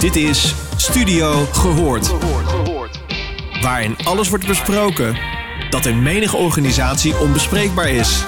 Dit 0.00 0.16
is 0.16 0.54
Studio 0.76 1.44
Gehoord. 1.52 2.08
Waarin 3.62 3.96
alles 4.04 4.28
wordt 4.28 4.46
besproken 4.46 5.16
dat 5.70 5.86
in 5.86 6.02
menige 6.02 6.36
organisatie 6.36 7.18
onbespreekbaar 7.18 7.88
is. 7.88 8.24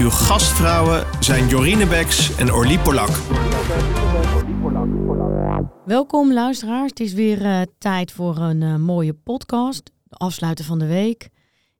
Uw 0.00 0.10
gastvrouwen 0.10 1.06
zijn 1.20 1.48
Jorine 1.48 1.86
Beks 1.86 2.36
en 2.36 2.52
Orlie 2.52 2.78
Polak. 2.78 3.10
Welkom 5.84 6.32
luisteraars. 6.32 6.90
Het 6.90 7.00
is 7.00 7.12
weer 7.12 7.44
eh, 7.44 7.60
tijd 7.78 8.12
voor 8.12 8.36
een 8.36 8.62
eh, 8.62 8.76
mooie 8.76 9.14
podcast. 9.14 9.92
De 10.04 10.16
afsluiten 10.16 10.64
van 10.64 10.78
de 10.78 10.86
week. 10.86 11.28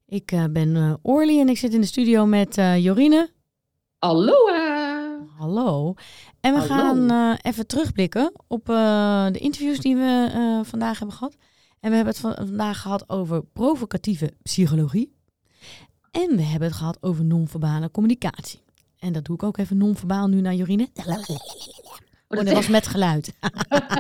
Ik 0.07 0.33
eh, 0.33 0.45
ben 0.51 0.77
eh 0.77 0.95
Orly 1.03 1.41
en 1.41 1.49
ik 1.49 1.59
zit 1.59 1.75
in 1.75 1.81
de 1.81 1.87
studio 1.87 2.27
met 2.27 2.59
eh, 2.59 2.85
Jorine. 2.85 3.31
Aloha! 3.99 4.48
Hallo. 5.39 5.95
En 6.41 6.55
we 6.55 6.59
Hallo. 6.61 6.75
gaan 6.75 7.11
eh, 7.11 7.38
even 7.50 7.66
terugblikken 7.66 8.32
op 8.46 8.68
eh, 8.68 9.27
de 9.32 9.38
interviews 9.38 9.79
die 9.79 9.96
we 9.96 10.30
eh, 10.34 10.69
vandaag 10.70 10.98
hebben 10.98 11.16
gehad. 11.16 11.37
En 11.80 11.91
we 11.91 11.96
hebben 11.96 12.15
het 12.15 12.23
van- 12.23 12.46
vandaag 12.46 12.80
gehad 12.80 13.09
over 13.09 13.45
provocatieve 13.45 14.32
psychologie. 14.43 15.12
En 16.10 16.37
we 16.37 16.43
hebben 16.43 16.69
het 16.69 16.77
gehad 16.77 16.98
over 17.01 17.24
non-verbale 17.24 17.91
communicatie. 17.91 18.60
En 18.98 19.12
dat 19.12 19.24
doe 19.24 19.34
ik 19.34 19.43
ook 19.43 19.56
even 19.56 19.77
non-verbaal 19.77 20.27
nu 20.27 20.41
naar 20.41 20.55
Jorine. 20.55 20.88
Oh, 22.29 22.45
dat 22.45 22.52
was 22.52 22.68
met 22.68 22.87
geluid. 22.87 23.34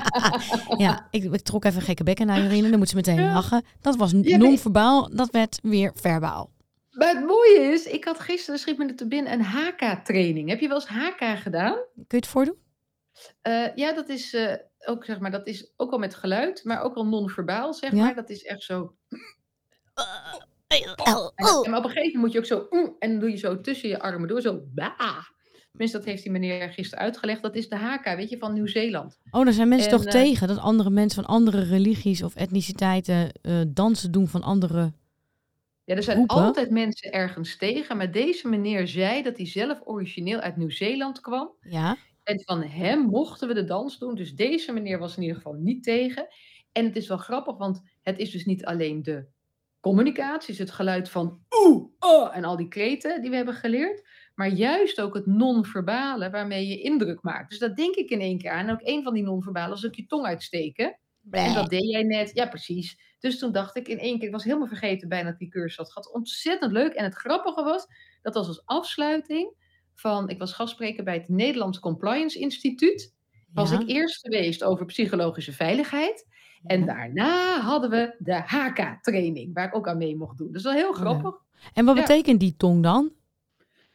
ja, 0.76 1.06
ik, 1.10 1.24
ik 1.24 1.40
trok 1.40 1.64
even 1.64 1.82
gekke 1.82 2.04
bekken 2.04 2.26
naar 2.26 2.42
Jorine. 2.42 2.70
Dan 2.70 2.78
moet 2.78 2.88
ze 2.88 2.94
meteen 2.94 3.32
lachen. 3.32 3.62
Dat 3.80 3.96
was 3.96 4.12
non-verbaal. 4.12 5.10
Dat 5.12 5.30
werd 5.30 5.58
weer 5.62 5.92
verbaal. 5.94 6.50
Maar 6.98 7.14
het 7.14 7.24
mooie 7.26 7.60
is, 7.72 7.86
ik 7.86 8.04
had 8.04 8.20
gisteren, 8.20 8.60
schiet 8.60 8.78
me 8.78 8.86
er 8.86 8.96
te 8.96 9.06
binnen, 9.08 9.32
een 9.32 9.42
HK-training. 9.42 10.48
Heb 10.48 10.60
je 10.60 10.68
wel 10.68 10.76
eens 10.76 10.88
HK 10.88 11.38
gedaan? 11.38 11.74
Kun 11.74 12.04
je 12.08 12.16
het 12.16 12.26
voordoen? 12.26 12.56
Eh, 13.42 13.74
ja, 13.74 13.92
dat 13.92 14.08
is, 14.08 14.34
eh, 14.34 14.54
ook, 14.86 15.04
zeg 15.04 15.18
maar, 15.18 15.30
dat 15.30 15.46
is 15.46 15.72
ook 15.76 15.92
al 15.92 15.98
met 15.98 16.14
geluid, 16.14 16.64
maar 16.64 16.82
ook 16.82 16.94
al 16.94 17.06
non-verbaal, 17.06 17.74
zeg 17.74 17.92
Ja. 17.92 17.96
maar. 18.04 18.14
Dat 18.14 18.30
is 18.30 18.44
echt 18.44 18.62
zo... 18.62 18.94
En, 20.66 20.90
op 20.90 21.84
een 21.84 21.90
gegeven 21.90 21.94
moment 21.94 22.14
moet 22.14 22.32
je 22.32 22.38
ook 22.38 22.44
zo... 22.44 22.66
en 22.98 23.10
dan 23.10 23.18
doe 23.18 23.30
je 23.30 23.36
zo 23.36 23.60
tussen 23.60 23.88
je 23.88 24.00
armen 24.00 24.28
door, 24.28 24.40
zo... 24.40 24.60
Bah. 24.74 25.22
Tenminste, 25.70 25.98
dat 25.98 26.06
heeft 26.06 26.22
die 26.22 26.32
meneer 26.32 26.72
gisteren 26.72 27.04
uitgelegd. 27.04 27.42
Dat 27.42 27.56
is 27.56 27.68
de 27.68 27.76
HK, 27.76 28.04
weet 28.04 28.30
je, 28.30 28.38
van 28.38 28.52
Nieuw-Zeeland. 28.52 29.18
Oh, 29.30 29.44
daar 29.44 29.52
zijn 29.52 29.68
mensen 29.68 29.90
En, 29.90 29.96
toch 29.96 30.06
eh, 30.06 30.12
tegen 30.12 30.48
dat 30.48 30.58
andere 30.58 30.90
mensen 30.90 31.24
van 31.24 31.34
andere 31.34 31.62
religies 31.62 32.22
of 32.22 32.34
etniciteiten 32.34 33.32
dansen 33.74 34.12
doen 34.12 34.28
van 34.28 34.42
andere. 34.42 34.92
Ja, 35.88 35.94
er 35.94 36.02
zijn 36.02 36.26
altijd 36.26 36.70
mensen 36.70 37.12
ergens 37.12 37.56
tegen, 37.56 37.96
maar 37.96 38.10
deze 38.12 38.48
meneer 38.48 38.88
zei 38.88 39.22
dat 39.22 39.36
hij 39.36 39.46
zelf 39.46 39.80
origineel 39.84 40.38
uit 40.38 40.56
Nieuw-Zeeland 40.56 41.20
kwam. 41.20 41.54
Ja, 41.60 41.96
En 42.22 42.42
van 42.44 42.62
hem 42.62 43.00
mochten 43.00 43.48
we 43.48 43.54
de 43.54 43.64
dans 43.64 43.98
doen. 43.98 44.14
Dus 44.14 44.34
deze 44.34 44.72
meneer 44.72 44.98
was 44.98 45.16
in 45.16 45.22
ieder 45.22 45.36
geval 45.36 45.52
niet 45.52 45.82
tegen. 45.82 46.28
En 46.72 46.84
het 46.84 46.96
is 46.96 47.08
wel 47.08 47.16
grappig, 47.16 47.56
want 47.56 47.82
het 48.02 48.18
is 48.18 48.30
dus 48.30 48.44
niet 48.44 48.64
alleen 48.64 49.02
de 49.02 49.26
communicatie, 49.80 50.52
is 50.52 50.58
het 50.58 50.70
geluid 50.70 51.08
van 51.10 51.40
oeh, 51.64 51.90
oh 51.98 52.36
en 52.36 52.44
al 52.44 52.56
die 52.56 52.68
kreten 52.68 53.20
die 53.20 53.30
we 53.30 53.36
hebben 53.36 53.54
geleerd. 53.54 54.08
Maar 54.34 54.48
juist 54.48 55.00
ook 55.00 55.14
het 55.14 55.26
non-verbale 55.26 56.30
waarmee 56.30 56.66
je 56.66 56.80
indruk 56.80 57.22
maakt. 57.22 57.50
Dus 57.50 57.58
dat 57.58 57.76
denk 57.76 57.94
ik 57.94 58.10
in 58.10 58.20
één 58.20 58.38
keer 58.38 58.50
aan. 58.50 58.66
En 58.66 58.72
ook 58.72 58.86
een 58.86 59.02
van 59.02 59.14
die 59.14 59.22
non-verbale 59.22 59.74
is 59.74 59.86
ook 59.86 59.94
je 59.94 60.06
tong 60.06 60.26
uitsteken. 60.26 60.98
En 61.30 61.54
dat 61.54 61.70
deed 61.70 61.90
jij 61.90 62.02
net. 62.02 62.30
Ja, 62.34 62.46
precies. 62.46 62.98
Dus 63.18 63.38
toen 63.38 63.52
dacht 63.52 63.76
ik 63.76 63.88
in 63.88 63.98
één 63.98 64.18
keer, 64.18 64.26
ik 64.26 64.32
was 64.34 64.44
helemaal 64.44 64.66
vergeten 64.66 65.08
bijna 65.08 65.24
dat 65.24 65.32
ik 65.32 65.38
die 65.38 65.48
cursus 65.48 65.76
had 65.76 65.92
gehad. 65.92 66.12
Ontzettend 66.12 66.72
leuk. 66.72 66.92
En 66.92 67.04
het 67.04 67.14
grappige 67.14 67.62
was, 67.64 67.86
dat 68.22 68.34
was 68.34 68.46
als 68.48 68.62
afsluiting 68.64 69.52
van, 69.94 70.28
ik 70.28 70.38
was 70.38 70.52
gastspreker 70.52 71.04
bij 71.04 71.14
het 71.14 71.28
Nederlands 71.28 71.78
Compliance 71.80 72.38
Instituut. 72.38 73.14
Was 73.52 73.70
Ja. 73.70 73.80
ik 73.80 73.88
eerst 73.88 74.20
geweest 74.20 74.64
over 74.64 74.84
psychologische 74.86 75.52
veiligheid. 75.52 76.26
En 76.64 76.86
daarna 76.86 77.60
hadden 77.60 77.90
we 77.90 78.14
de 78.18 78.34
HK-training, 78.46 79.54
waar 79.54 79.66
ik 79.66 79.74
ook 79.76 79.88
aan 79.88 79.98
mee 79.98 80.16
mocht 80.16 80.38
doen. 80.38 80.52
Dus 80.52 80.62
dat 80.62 80.74
is 80.74 80.80
heel 80.80 80.90
Oh 80.90 80.96
ja. 80.96 81.00
grappig. 81.02 81.34
En 81.72 81.84
wat 81.84 81.94
betekent 81.94 82.40
die 82.40 82.56
tong 82.56 82.82
dan? 82.82 83.12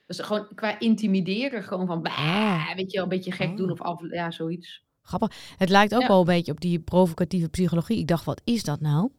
Dus 0.07 0.19
gewoon 0.19 0.47
qua 0.55 0.79
intimideren, 0.79 1.63
gewoon 1.63 1.87
van, 1.87 2.01
bah, 2.01 2.17
Ah. 2.17 2.75
weet 2.75 2.91
je 2.91 2.97
wel, 2.97 3.03
een 3.03 3.09
beetje 3.09 3.31
gek 3.31 3.49
Oh. 3.49 3.57
doen 3.57 3.71
of 3.71 3.81
af, 3.81 4.01
ja, 4.09 4.31
zoiets. 4.31 4.83
Grappig. 5.01 5.53
Het 5.57 5.69
lijkt 5.69 5.95
ook 5.95 6.07
wel 6.07 6.19
een 6.19 6.25
beetje 6.25 6.51
op 6.51 6.61
die 6.61 6.79
provocatieve 6.79 7.49
psychologie. 7.49 7.99
Ik 7.99 8.07
dacht, 8.07 8.25
wat 8.25 8.41
is 8.43 8.63
dat 8.63 8.79
nou? 8.79 9.09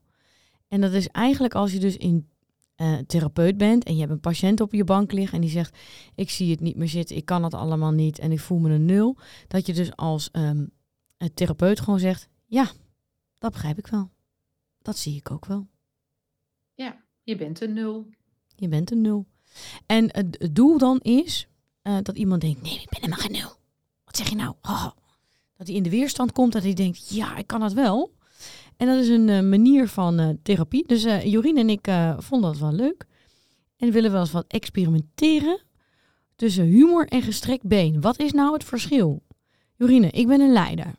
En 0.75 0.81
dat 0.81 0.93
is 0.93 1.09
eigenlijk 1.09 1.55
als 1.55 1.73
je 1.73 1.79
dus 1.79 1.97
in 1.97 2.29
eh, 2.75 2.99
therapeut 2.99 3.57
bent 3.57 3.85
en 3.85 3.95
je 3.95 4.01
hebt 4.01 4.13
een 4.13 4.21
patiënt 4.21 4.61
op 4.61 4.73
je 4.73 4.85
bank 4.85 5.13
liggen 5.13 5.35
en 5.35 5.41
die 5.41 5.51
zegt, 5.51 5.79
ik 6.15 6.31
zie 6.31 6.51
het 6.51 6.61
niet 6.61 6.77
meer 6.77 6.89
zitten, 6.89 7.17
ik 7.17 7.25
kan 7.25 7.45
het 7.45 7.55
allemaal 7.55 7.91
niet 7.91 8.19
en 8.19 8.33
ik 8.33 8.41
voel 8.41 8.59
me 8.59 8.71
een 8.71 8.85
nul. 8.85 9.17
Dat 9.49 9.67
je 9.67 9.73
dus 9.73 9.97
als 9.97 10.31
ehm, 10.31 10.67
eh, 11.17 11.29
therapeut 11.35 11.81
gewoon 11.81 11.99
zegt, 11.99 12.29
ja, 12.47 12.71
dat 13.39 13.53
begrijp 13.53 13.79
ik 13.79 13.87
wel. 13.87 14.11
Dat 14.79 14.99
zie 14.99 15.17
ik 15.17 15.31
ook 15.31 15.47
wel. 15.47 15.67
Je 17.23 17.37
bent 17.37 17.61
een 17.61 17.73
nul. 17.73 18.07
Je 18.57 18.69
bent 18.69 18.91
een 18.91 19.01
nul. 19.01 19.27
En 19.87 20.05
het 20.05 20.37
het 20.39 20.55
doel 20.55 20.79
dan 20.79 21.01
is 21.01 21.49
eh, 21.83 21.99
dat 22.03 22.17
iemand 22.17 22.41
denkt, 22.41 22.63
nee, 22.63 22.81
ik 22.81 22.89
ben 22.89 23.01
helemaal 23.01 23.19
geen 23.19 23.33
nul. 23.33 23.57
Wat 24.05 24.17
zeg 24.17 24.29
je 24.29 24.37
nou? 24.37 24.55
Oh. 24.63 24.91
Dat 25.57 25.67
hij 25.67 25.77
in 25.77 25.83
de 25.83 25.91
weerstand 25.91 26.33
komt, 26.33 26.53
dat 26.53 26.63
hij 26.63 26.75
denkt, 26.75 27.09
ja, 27.09 27.37
ik 27.37 27.47
kan 27.47 27.63
het 27.63 27.73
wel. 27.73 28.13
En 28.77 28.87
dat 28.87 28.99
is 28.99 29.09
een 29.09 29.29
eh, 29.29 29.41
manier 29.41 29.89
van 29.89 30.19
eh, 30.19 30.29
therapie. 30.43 30.87
Dus 30.87 31.03
Jorien 31.25 31.57
en 31.57 31.69
ik 31.69 31.89
vonden 32.19 32.53
dat 32.53 32.61
wel 32.61 32.73
leuk. 32.73 33.07
En 33.77 33.91
willen 33.91 34.13
wel 34.13 34.21
eens 34.21 34.31
wat 34.31 34.45
experimenteren 34.49 35.63
tussen 36.37 36.65
humor 36.65 37.07
en 37.07 37.23
gestrekt 37.23 37.67
been. 37.67 38.01
Wat 38.01 38.19
is 38.19 38.33
nou 38.33 38.53
het 38.53 38.65
verschil? 38.65 39.23
Jorine, 39.77 40.11
ik 40.11 40.27
ben 40.27 40.41
een 40.41 40.53
leider. 40.53 40.95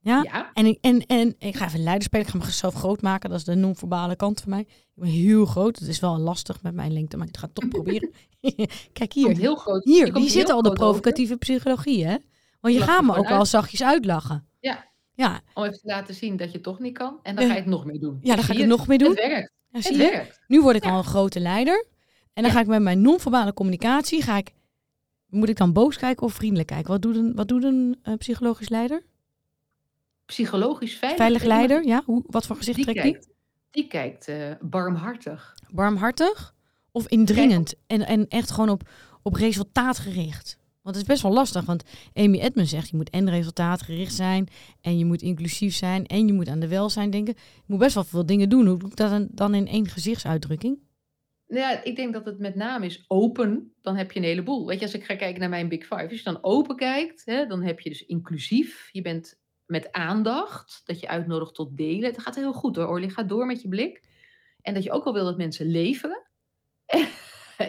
Ja? 0.00 0.22
Ja, 0.22 0.50
En 0.54 0.66
ik, 0.66 0.78
en, 0.80 1.06
en 1.06 1.34
ik 1.38 1.56
ga 1.56 1.66
even 1.66 1.82
leider 1.82 2.02
spelen. 2.02 2.26
Ik 2.26 2.32
ga 2.32 2.38
mezelf 2.38 2.74
groot 2.74 3.02
maken. 3.02 3.30
Dat 3.30 3.38
is 3.38 3.44
de 3.44 3.54
non-verbale 3.54 4.16
kant 4.16 4.40
van 4.40 4.50
mij. 4.50 4.60
Ik 4.60 4.92
ben 4.94 5.08
heel 5.08 5.44
groot. 5.44 5.78
Het 5.78 5.88
is 5.88 6.00
wel 6.00 6.18
lastig 6.18 6.62
met 6.62 6.74
mijn 6.74 6.92
lengte, 6.92 7.16
maar 7.16 7.26
ik 7.26 7.36
ga 7.36 7.44
het 7.44 7.54
toch 7.54 7.68
proberen. 7.68 8.10
Kijk 8.92 9.10
komt 9.10 9.26
hier. 9.26 9.36
heel 9.36 9.56
groot. 9.56 9.84
Hier, 9.84 10.16
hier 10.16 10.30
zit 10.30 10.50
al 10.50 10.62
de 10.62 10.68
over. 10.70 10.80
provocatieve 10.80 11.36
psychologie, 11.36 12.06
hè? 12.06 12.16
Want 12.60 12.74
je 12.74 12.80
gaat 12.80 13.02
me 13.02 13.16
ook 13.16 13.26
uit. 13.26 13.48
zachtjes 13.48 13.82
uitlachen. 13.82 14.46
Ja. 14.60 14.84
Ja, 15.18 15.40
Om 15.54 15.62
even 15.64 15.78
te 15.78 15.86
laten 15.86 16.14
zien 16.14 16.36
dat 16.36 16.46
je 16.48 16.52
het 16.54 16.62
toch 16.62 16.78
niet 16.78 16.98
kan. 16.98 17.18
En 17.22 17.36
dan 17.36 17.44
ga 17.46 17.52
je 17.52 17.58
het 17.58 17.68
nog 17.68 17.84
meer 17.84 18.00
doen. 18.00 18.18
ja 18.22 18.34
dan 18.34 18.44
ga 18.44 18.50
ik 18.52 18.58
je? 18.58 18.64
het 18.64 18.70
nog 18.76 18.86
meer 18.86 18.98
doen. 18.98 19.08
Het 19.08 19.18
werkt. 19.18 19.52
Ja, 19.68 19.78
Het 19.78 19.84
zie 19.86 19.96
werkt. 19.96 20.40
Nu 20.46 20.60
word 20.60 20.76
ik 20.76 20.84
al 20.84 20.98
een 20.98 21.04
grote 21.04 21.40
leider. 21.40 21.86
En 22.32 22.42
dan 22.42 22.52
ga 22.52 22.60
ik 22.60 22.66
met 22.66 22.82
mijn 22.82 23.00
non-verbale 23.00 23.52
communicatie, 23.52 24.22
ga 24.22 24.36
ik, 24.36 24.52
moet 25.26 25.48
ik 25.48 25.56
dan 25.56 25.72
boos 25.72 25.96
kijken 25.96 26.26
of 26.26 26.32
vriendelijk 26.32 26.68
kijken? 26.68 26.90
Wat 26.90 27.02
doet 27.02 27.16
een, 27.16 27.34
wat 27.34 27.48
doet 27.48 27.64
een 27.64 27.98
eh, 28.02 28.14
psychologisch 28.14 28.68
leider? 28.68 29.02
Psychologisch 30.26 30.94
veilig. 30.94 31.18
Veilig 31.20 31.42
leider, 31.42 31.84
ja? 31.86 32.02
Hoe, 32.04 32.24
wat 32.26 32.46
voor 32.46 32.56
gezicht 32.56 32.76
Die 32.76 32.84
trekt 32.84 33.02
die? 33.02 33.12
kijkt, 33.12 33.28
die 33.70 33.86
kijkt 33.88 34.28
eh, 34.28 34.50
barmhartig. 34.60 35.54
Barmhartig 35.70 36.54
of 36.92 37.06
indringend? 37.08 37.74
En, 37.86 38.06
en 38.06 38.28
echt 38.28 38.50
gewoon 38.50 38.68
op, 38.70 38.88
op 39.22 39.34
resultaat 39.34 39.98
gericht. 39.98 40.58
Want 40.88 41.00
het 41.00 41.08
is 41.08 41.14
best 41.14 41.26
wel 41.26 41.38
lastig, 41.38 41.64
want 41.64 41.84
Amy 42.14 42.38
Edmonds 42.38 42.70
zegt... 42.70 42.88
je 42.88 42.96
moet 42.96 43.10
en 43.10 43.30
resultaatgericht 43.30 44.14
zijn 44.14 44.48
en 44.80 44.98
je 44.98 45.04
moet 45.04 45.22
inclusief 45.22 45.74
zijn... 45.74 46.06
en 46.06 46.26
je 46.26 46.32
moet 46.32 46.48
aan 46.48 46.60
de 46.60 46.68
welzijn 46.68 47.10
denken. 47.10 47.34
Je 47.54 47.62
moet 47.66 47.78
best 47.78 47.94
wel 47.94 48.04
veel 48.04 48.26
dingen 48.26 48.48
doen. 48.48 48.66
Hoe 48.66 48.78
doe 48.78 48.88
ik 48.88 48.96
dat 48.96 49.26
dan- 49.30 49.54
in 49.54 49.66
één 49.66 49.88
gezichtsuitdrukking? 49.88 50.78
Nou 51.46 51.60
Ja, 51.60 51.84
ik 51.84 51.96
denk 51.96 52.12
dat 52.12 52.24
het 52.24 52.38
met 52.38 52.54
name 52.54 52.86
is 52.86 53.04
open. 53.08 53.72
Dan 53.82 53.96
heb 53.96 54.12
je 54.12 54.18
een 54.18 54.24
heleboel. 54.24 54.66
Weet 54.66 54.78
je, 54.78 54.84
als 54.84 54.94
ik 54.94 55.04
ga 55.04 55.16
kijken 55.16 55.40
naar 55.40 55.48
mijn 55.48 55.68
Big 55.68 55.82
Five. 55.82 56.08
Als 56.08 56.18
je 56.18 56.22
dan 56.22 56.38
open 56.42 56.76
kijkt, 56.76 57.22
hè, 57.24 57.46
dan 57.46 57.62
heb 57.62 57.80
je 57.80 57.88
dus 57.88 58.06
inclusief. 58.06 58.88
Je 58.92 59.02
bent 59.02 59.40
met 59.66 59.92
aandacht. 59.92 60.82
Dat 60.84 61.00
je 61.00 61.08
uitnodigt 61.08 61.54
tot 61.54 61.76
delen. 61.76 62.10
Het 62.10 62.22
gaat 62.22 62.34
heel 62.34 62.52
goed 62.52 62.76
hoor, 62.76 62.88
Orly. 62.88 63.08
Ga 63.08 63.22
door 63.22 63.46
met 63.46 63.62
je 63.62 63.68
blik. 63.68 64.02
En 64.60 64.74
dat 64.74 64.82
je 64.82 64.90
ook 64.92 65.04
wel 65.04 65.12
wil 65.12 65.24
dat 65.24 65.36
mensen 65.36 65.66
leveren. 65.66 66.26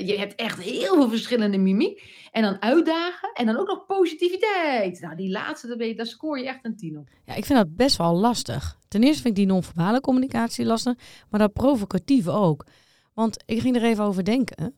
Je 0.06 0.18
hebt 0.18 0.36
echt 0.36 0.60
heel 0.60 0.94
veel 0.96 1.10
verschillende 1.10 1.58
mimiek. 1.58 2.18
En 2.32 2.42
dan 2.42 2.62
uitdagen. 2.62 3.32
En 3.34 3.46
dan 3.46 3.58
ook 3.58 3.68
nog 3.68 3.86
positiviteit. 3.86 5.02
Nou, 5.02 5.16
die 5.16 5.30
laatste, 5.30 5.68
daar, 5.68 5.78
ben 5.78 5.88
je, 5.88 5.96
daar 5.96 6.06
scoor 6.06 6.40
je 6.40 6.48
echt 6.48 6.66
een 6.66 6.76
tien 6.76 6.98
op. 6.98 7.10
Ja, 7.26 7.34
ik 7.34 7.46
vind 7.46 7.60
dat 7.60 7.76
best 7.76 7.98
wel 7.98 8.16
lastig. 8.16 8.78
Ten 8.88 9.04
eerste 9.04 9.22
vind 9.22 9.38
ik 9.38 9.44
die 9.46 9.54
non-verbale 9.54 10.02
communicatie 10.02 10.66
lastig, 10.66 10.96
maar 11.30 11.40
dat 11.40 11.54
provocatieve 11.54 12.32
ook. 12.32 12.66
Want 13.14 13.44
ik 13.46 13.62
ging 13.62 13.76
er 13.76 13.84
even 13.84 14.04
over 14.04 14.24
denken. 14.24 14.76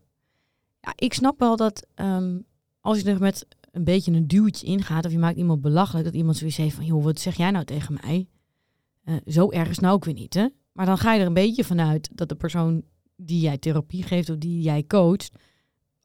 Ja, 0.81 0.93
ik 0.95 1.13
snap 1.13 1.39
wel 1.39 1.55
dat 1.55 1.87
ehm, 1.95 2.39
als 2.79 2.99
je 2.99 3.09
er 3.09 3.19
met 3.19 3.45
een 3.71 3.83
beetje 3.83 4.11
een 4.11 4.27
duwtje 4.27 4.67
ingaat 4.67 5.05
of 5.05 5.11
je 5.11 5.19
maakt 5.19 5.37
iemand 5.37 5.61
belachelijk, 5.61 6.05
dat 6.05 6.13
iemand 6.13 6.37
zoiets 6.37 6.57
heeft 6.57 6.75
van, 6.75 6.85
joh, 6.85 7.03
wat 7.03 7.19
zeg 7.19 7.37
jij 7.37 7.51
nou 7.51 7.65
tegen 7.65 7.99
mij? 8.01 8.27
Eh, 9.03 9.15
zo 9.25 9.49
erg 9.49 9.69
is 9.69 9.79
nou 9.79 9.93
ook 9.93 10.05
weer 10.05 10.13
niet, 10.13 10.33
hè? 10.33 10.47
Maar 10.71 10.85
dan 10.85 10.97
ga 10.97 11.13
je 11.13 11.19
er 11.19 11.25
een 11.25 11.33
beetje 11.33 11.63
vanuit 11.63 12.09
dat 12.13 12.29
de 12.29 12.35
persoon 12.35 12.83
die 13.21 13.39
jij 13.39 13.57
therapie 13.57 14.03
geeft 14.03 14.29
of 14.29 14.37
die 14.37 14.61
jij 14.61 14.83
coacht, 14.87 15.29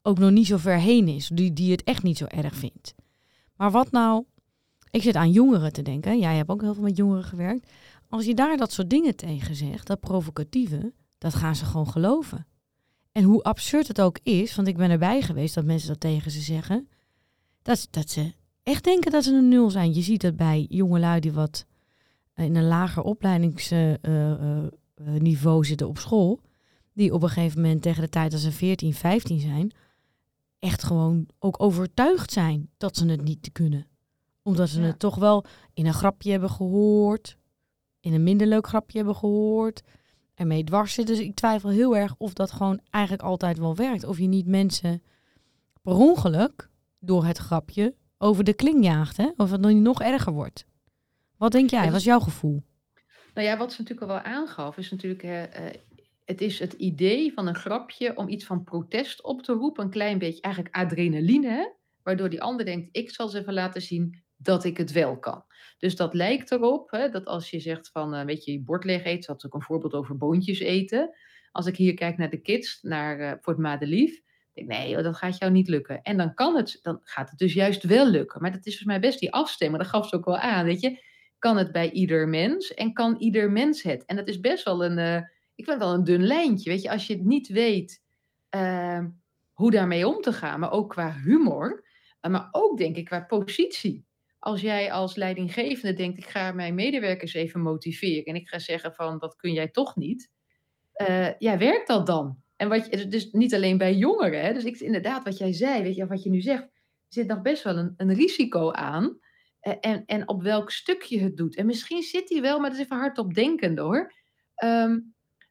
ook 0.03 0.19
nog 0.19 0.31
niet 0.31 0.47
zo 0.47 0.57
ver 0.57 0.79
heen 0.79 1.09
is. 1.09 1.31
Die, 1.35 1.53
die 1.53 1.71
het 1.71 1.83
echt 1.83 2.03
niet 2.03 2.19
zo 2.19 2.25
erg 2.25 2.55
vindt. 2.55 2.95
Maar 3.57 3.71
wat 3.71 3.91
nou, 3.91 4.25
ik 4.91 5.03
zit 5.03 5.15
aan 5.15 5.31
jongeren 5.31 5.73
te 5.73 5.83
denken. 5.83 6.19
Jij 6.19 6.37
hebt 6.37 6.51
ook 6.51 6.61
heel 6.61 6.75
veel 6.75 6.83
met 6.83 6.97
jongeren 6.97 7.25
gewerkt. 7.25 7.71
Als 8.09 8.25
je 8.25 8.35
daar 8.35 8.57
dat 8.57 8.73
soort 8.73 8.91
dingen 8.91 9.17
tegen 9.17 9.55
zegt, 9.55 9.87
dat 9.87 10.01
provocatieve, 10.01 10.93
dat 11.19 11.35
gaan 11.35 11.57
ze 11.57 11.65
gewoon 11.65 11.89
geloven. 11.89 12.47
En 13.13 13.23
hoe 13.23 13.43
absurd 13.43 13.89
het 13.89 14.01
ook 14.01 14.19
is, 14.23 14.55
want 14.55 14.69
ik 14.69 14.77
ben 14.77 14.91
erbij 14.91 15.23
geweest 15.23 15.55
dat 15.55 15.65
mensen 15.65 15.89
dat 15.89 16.01
tegen 16.01 16.31
ze 16.31 16.41
zeggen, 16.41 16.89
dat, 17.63 17.89
dat 17.91 18.11
ze 18.11 18.33
echt 18.63 18.85
denken 18.85 19.11
dat 19.11 19.25
ze 19.25 19.35
een 19.35 19.49
nul 19.49 19.71
zijn. 19.71 19.95
Je 19.95 20.03
ziet 20.03 20.23
het 20.23 20.37
bij 20.37 20.67
jongelui 20.69 21.21
die 21.21 21.33
wat 21.33 21.67
in 22.35 22.57
een 22.57 22.67
lager 22.67 23.03
opleidingsniveau 23.03 25.65
zitten 25.65 25.89
op 25.89 25.99
school, 25.99 26.41
die 26.97 27.13
op 27.15 27.23
een 27.23 27.29
gegeven 27.29 27.61
moment 27.61 27.83
tegen 27.83 28.03
de 28.03 28.09
tijd 28.09 28.31
dat 28.31 28.41
ze 28.41 28.53
14, 28.53 28.95
15 28.95 29.41
zijn, 29.41 29.73
echt 30.59 30.83
gewoon 30.83 31.29
ook 31.39 31.63
overtuigd 31.63 32.33
zijn 32.33 32.71
dat 32.77 32.97
ze 32.97 33.07
het 33.07 33.23
niet 33.23 33.49
kunnen. 33.53 33.87
Omdat 34.43 34.69
ze 34.69 34.81
Ja. 34.81 34.87
het 34.87 34.99
toch 34.99 35.15
wel 35.15 35.45
in 35.75 35.87
een 35.87 35.95
grapje 35.95 36.31
hebben 36.31 36.51
gehoord, 36.51 37.37
in 38.01 38.13
een 38.13 38.23
minder 38.23 38.47
leuk 38.47 38.67
grapje 38.67 38.97
hebben 38.97 39.17
gehoord, 39.17 39.83
ermee 40.35 40.65
dwars 40.65 40.95
zitten. 40.95 41.17
Dus 41.17 41.25
ik 41.25 41.35
twijfel 41.35 41.69
heel 41.71 41.97
erg 41.97 42.15
of 42.19 42.33
dat 42.33 42.51
gewoon 42.51 42.81
eigenlijk 42.91 43.25
altijd 43.25 43.59
wel 43.59 43.77
werkt. 43.77 44.05
Of 44.05 44.19
je 44.19 44.27
niet 44.27 44.47
mensen 44.47 45.03
per 45.83 45.95
ongeluk 45.95 46.71
door 46.99 47.25
het 47.25 47.39
grapje 47.39 47.95
over 48.19 48.45
de 48.45 48.55
kling 48.55 48.85
jaagt, 48.85 49.17
hè? 49.17 49.31
Of 49.37 49.51
het 49.51 49.63
dan 49.63 49.83
nog 49.83 50.01
erger 50.03 50.33
wordt. 50.33 50.67
Wat 51.37 51.53
denk 51.53 51.71
jij? 51.71 51.87
Wat 51.87 51.95
is- 51.99 52.05
jouw 52.05 52.21
gevoel? 52.21 52.63
Nou 53.35 53.47
ja, 53.47 53.57
wat 53.57 53.73
ze 53.73 53.81
natuurlijk 53.83 54.11
al 54.11 54.17
wel 54.17 54.25
aangaf, 54.33 54.77
is 54.77 54.91
natuurlijk, 54.91 55.23
eh, 55.23 55.43
het 56.27 56.41
is 56.41 56.59
het 56.59 56.73
idee 56.73 57.33
van 57.33 57.47
een 57.47 57.55
grapje 57.55 58.17
om 58.17 58.29
iets 58.29 58.45
van 58.45 58.65
protest 58.65 59.23
op 59.23 59.43
te 59.43 59.53
roepen, 59.53 59.85
een 59.85 59.91
klein 59.91 60.19
beetje 60.19 60.41
eigenlijk 60.41 60.77
adrenaline, 60.77 61.77
waardoor 62.03 62.29
die 62.29 62.43
ander 62.43 62.65
denkt, 62.65 62.89
ik 62.93 63.11
zal 63.11 63.29
ze 63.29 63.39
even 63.39 63.53
laten 63.53 63.83
zien 63.83 64.23
dat 64.37 64.65
ik 64.65 64.77
het 64.77 64.93
wel 64.93 65.19
kan. 65.19 65.45
Dus 65.79 65.97
dat 65.97 66.15
lijkt 66.15 66.51
erop, 66.51 66.91
hè, 66.91 67.09
dat 67.09 67.27
als 67.27 67.51
je 67.51 67.61
zegt 67.61 67.91
van, 67.91 68.15
eh, 68.15 68.25
weet 68.25 68.45
je, 68.45 68.53
je 68.53 68.63
bord 68.63 68.85
leeg 68.85 69.05
eten, 69.05 69.33
had 69.33 69.47
ook 69.47 69.55
een 69.55 69.63
voorbeeld 69.63 69.95
over 69.95 70.17
boontjes 70.17 70.59
eten. 70.59 71.17
Als 71.53 71.67
ik 71.67 71.77
hier 71.77 71.95
kijk 71.95 72.17
naar 72.17 72.31
de 72.31 72.41
kids, 72.41 72.79
naar, 72.83 73.19
eh, 73.19 73.33
voor 73.41 73.53
het 73.53 73.63
madelief, 73.63 74.21
denk 74.53 74.69
nee, 74.69 75.03
dat 75.03 75.17
gaat 75.17 75.39
jou 75.39 75.53
niet 75.53 75.69
lukken. 75.69 76.03
En 76.03 76.17
dan 76.17 76.35
kan 76.35 76.57
het, 76.57 76.79
dan 76.83 77.01
gaat 77.03 77.31
het 77.31 77.39
dus 77.39 77.53
juist 77.53 77.83
wel 77.83 78.07
lukken. 78.07 78.41
Maar 78.41 78.53
dat 78.53 78.67
is 78.67 78.77
volgens 78.77 78.99
mij 78.99 79.01
best 79.01 79.21
die 79.21 79.33
afstemmen, 79.33 79.79
dat 79.79 79.89
gaf 79.89 80.09
ze 80.09 80.17
ook 80.17 80.25
wel 80.25 80.39
aan, 80.39 80.65
weet 80.65 80.81
je 80.81 81.05
kan 81.39 81.57
het 81.57 81.73
bij 81.73 81.91
ieder 81.91 82.29
mens 82.29 82.75
en 82.75 82.93
kan 82.93 83.17
ieder 83.19 83.51
mens 83.51 83.83
het? 83.83 84.05
En 84.05 84.17
dat 84.17 84.29
is 84.29 84.41
best 84.41 84.65
wel 84.65 84.85
een, 84.85 84.99
eh, 84.99 85.23
ik 85.57 85.65
vind 85.65 85.79
het 85.79 85.89
wel 85.89 85.95
een 85.95 86.05
dun 86.05 86.27
lijntje. 86.27 86.71
Weet 86.71 86.83
je, 86.83 86.91
als 86.91 87.07
je 87.07 87.15
het 87.15 87.25
niet 87.25 87.49
weet 87.49 88.03
eh, 88.49 89.05
hoe 89.53 89.71
daarmee 89.71 90.09
om 90.09 90.21
te 90.21 90.33
gaan, 90.33 90.61
maar 90.61 90.73
ook 90.73 90.91
qua 90.91 91.13
humor, 91.13 91.85
eh, 92.21 92.31
maar 92.31 92.49
ook 92.51 92.79
denk 92.79 92.97
ik 92.97 93.05
qua 93.05 93.21
positie. 93.21 94.05
Als 94.39 94.61
jij 94.61 94.93
als 94.93 95.17
leidinggevende 95.17 95.97
denkt, 95.97 96.19
ik 96.19 96.27
ga 96.27 96.53
mijn 96.53 96.75
medewerkers 96.75 97.35
even 97.35 97.61
motiveren 97.61 98.25
en 98.25 98.35
ik 98.35 98.49
ga 98.49 98.59
zeggen 98.59 98.95
van, 98.95 99.19
dat 99.19 99.37
kun 99.37 99.53
jij 99.53 99.69
toch 99.69 99.97
niet. 99.97 100.31
Eh, 100.93 101.39
ja, 101.39 101.59
werkt 101.59 101.87
dat 101.87 102.07
dan? 102.07 102.43
En 102.57 102.69
wat 102.69 102.87
je, 102.91 103.09
dus 103.09 103.31
niet 103.31 103.55
alleen 103.55 103.79
bij 103.79 103.95
jongeren, 103.95 104.41
hè? 104.41 104.53
dus 104.53 104.65
ik, 104.65 104.81
inderdaad 104.81 105.25
wat 105.25 105.39
jij 105.39 105.53
zei, 105.53 105.83
weet 105.83 105.97
je, 105.97 106.07
wat 106.07 106.23
je 106.23 106.31
nu 106.31 106.41
zegt, 106.41 106.63
er 106.63 106.71
zit 107.09 107.27
nog 107.27 107.43
best 107.43 107.63
wel 107.63 107.77
een, 107.77 107.95
een 107.97 108.15
risico 108.15 108.73
aan. 108.73 109.19
Eh, 109.61 109.75
En, 109.81 110.03
en 110.07 110.29
op 110.29 110.43
welk 110.43 110.71
stuk 110.71 111.03
je 111.03 111.21
het 111.21 111.37
doet. 111.37 111.57
En 111.57 111.67
misschien 111.67 112.03
zit 112.03 112.29
hij 112.29 112.41
wel, 112.41 112.61
maar 112.61 112.71
dat 112.71 112.79
is 112.79 112.85
even 112.85 112.97
hardop 112.97 113.35
denkende 113.35 113.83
hoor. 113.83 114.13
Ehm 114.55 114.99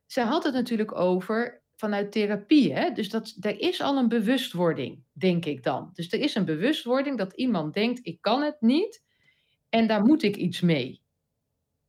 zij 0.06 0.24
had 0.24 0.44
het 0.44 0.54
natuurlijk 0.54 0.96
over 0.96 1.64
vanuit 1.76 2.12
therapie. 2.12 2.74
Hè? 2.74 2.92
Dus 2.92 3.10
dat, 3.10 3.36
er 3.40 3.60
is 3.60 3.82
al 3.82 3.98
een 3.98 4.08
bewustwording, 4.08 5.04
denk 5.12 5.46
ik 5.46 5.64
dan. 5.64 5.90
Dus 5.94 6.12
er 6.12 6.20
is 6.20 6.36
een 6.36 6.46
bewustwording 6.46 7.18
dat 7.18 7.34
iemand 7.34 7.74
denkt, 7.74 8.00
ik 8.04 8.22
kan 8.22 8.42
het 8.42 8.58
niet. 8.60 9.04
En 9.70 9.88
daar 9.88 10.04
moet 10.04 10.24
ik 10.24 10.36
iets 10.36 10.62
mee. 10.62 11.02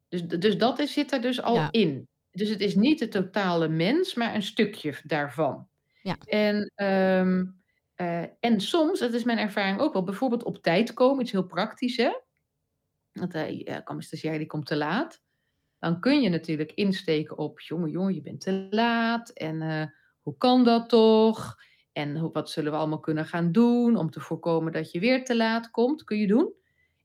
Dus, 0.09 0.23
dus 0.23 0.59
dat 0.59 0.79
is, 0.79 0.93
zit 0.93 1.13
er 1.13 1.21
dus 1.21 1.43
al 1.43 1.55
Ja. 1.55 1.69
in. 1.71 2.09
Dus 2.31 2.49
het 2.49 2.61
is 2.61 2.75
niet 2.75 2.99
de 2.99 3.09
totale 3.09 3.69
mens, 3.69 4.15
maar 4.15 4.35
een 4.35 4.43
stukje 4.43 4.95
daarvan. 5.05 5.69
Ja. 6.03 6.17
En, 6.25 6.73
ehm, 6.75 7.45
eh, 7.95 8.25
en 8.41 8.61
soms, 8.61 8.99
dat 8.99 9.13
is 9.13 9.25
mijn 9.25 9.39
ervaring 9.39 9.81
ook 9.81 9.93
wel, 9.93 10.03
bijvoorbeeld 10.05 10.43
op 10.45 10.63
tijd 10.63 10.95
komen, 10.95 11.23
iets 11.23 11.33
heel 11.33 11.47
praktisch 11.47 11.97
hè. 11.97 12.11
Want 13.13 13.33
hij 13.33 13.67
uh, 13.69 13.77
kwam 13.85 13.97
een 13.97 14.03
stagiair, 14.03 14.39
die 14.39 14.47
komt 14.47 14.67
te 14.67 14.77
laat. 14.77 15.21
Dan 15.79 16.01
kun 16.01 16.21
je 16.21 16.29
natuurlijk 16.29 16.73
insteken 16.73 17.39
op, 17.39 17.61
jongen, 17.61 17.91
jongen, 17.91 18.15
je 18.15 18.21
bent 18.21 18.41
te 18.41 18.67
laat. 18.71 19.31
En 19.31 19.63
eh, 19.63 19.87
hoe 20.21 20.37
kan 20.37 20.65
dat 20.65 20.89
toch? 20.89 21.57
En 21.93 22.33
wat 22.33 22.51
zullen 22.51 22.73
we 22.73 22.79
allemaal 22.79 23.01
kunnen 23.01 23.27
gaan 23.27 23.53
doen 23.53 23.97
om 23.97 24.11
te 24.11 24.21
voorkomen 24.21 24.73
dat 24.73 24.91
je 24.91 25.01
weer 25.01 25.25
te 25.25 25.37
laat 25.37 25.71
komt? 25.71 26.05
Kun 26.05 26.19
je 26.19 26.27
doen. 26.27 26.53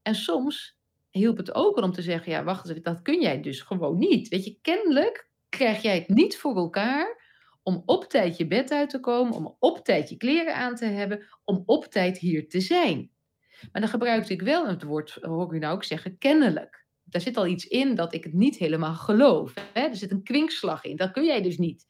En 0.01 0.15
soms 0.15 0.77
hielp 1.09 1.37
het 1.37 1.55
ook 1.55 1.77
om 1.77 1.91
te 1.91 2.01
zeggen, 2.01 2.31
ja, 2.31 2.43
wacht 2.43 2.69
eens, 2.69 2.81
dat 2.81 3.01
kun 3.01 3.21
jij 3.21 3.41
dus 3.41 3.61
gewoon 3.61 3.97
niet. 3.97 4.27
Weet 4.27 4.45
je, 4.45 4.57
kennelijk 4.61 5.29
krijg 5.49 5.81
jij 5.81 5.95
het 5.95 6.07
niet 6.07 6.37
voor 6.37 6.55
elkaar 6.55 7.21
om 7.63 7.83
op 7.85 8.03
tijd 8.03 8.37
je 8.37 8.47
bed 8.47 8.71
uit 8.71 8.89
te 8.89 8.99
komen, 8.99 9.33
om 9.33 9.55
op 9.59 9.85
tijd 9.85 10.09
je 10.09 10.17
kleren 10.17 10.55
aan 10.55 10.75
te 10.75 10.85
hebben, 10.85 11.27
om 11.43 11.63
op 11.65 11.85
tijd 11.85 12.17
hier 12.17 12.49
te 12.49 12.61
zijn. 12.61 13.11
Maar 13.71 13.81
dan 13.81 13.89
gebruikte 13.89 14.33
ik 14.33 14.41
wel 14.41 14.67
het 14.67 14.83
woord, 14.83 15.17
hoor 15.21 15.45
ik 15.45 15.51
u 15.51 15.59
nou 15.59 15.73
ook 15.73 15.83
zeggen, 15.83 16.17
kennelijk. 16.17 16.80
Daar 17.11 17.21
zit 17.21 17.37
al 17.37 17.47
iets 17.47 17.67
in 17.67 17.95
dat 17.95 18.13
ik 18.13 18.23
het 18.23 18.33
niet 18.33 18.57
helemaal 18.57 18.95
geloof. 18.95 19.53
Hè? 19.73 19.81
Er 19.81 19.95
zit 19.95 20.11
een 20.11 20.23
kwinkslag 20.23 20.83
in, 20.83 20.95
dat 20.95 21.11
kun 21.11 21.25
jij 21.25 21.41
dus 21.41 21.57
niet. 21.57 21.87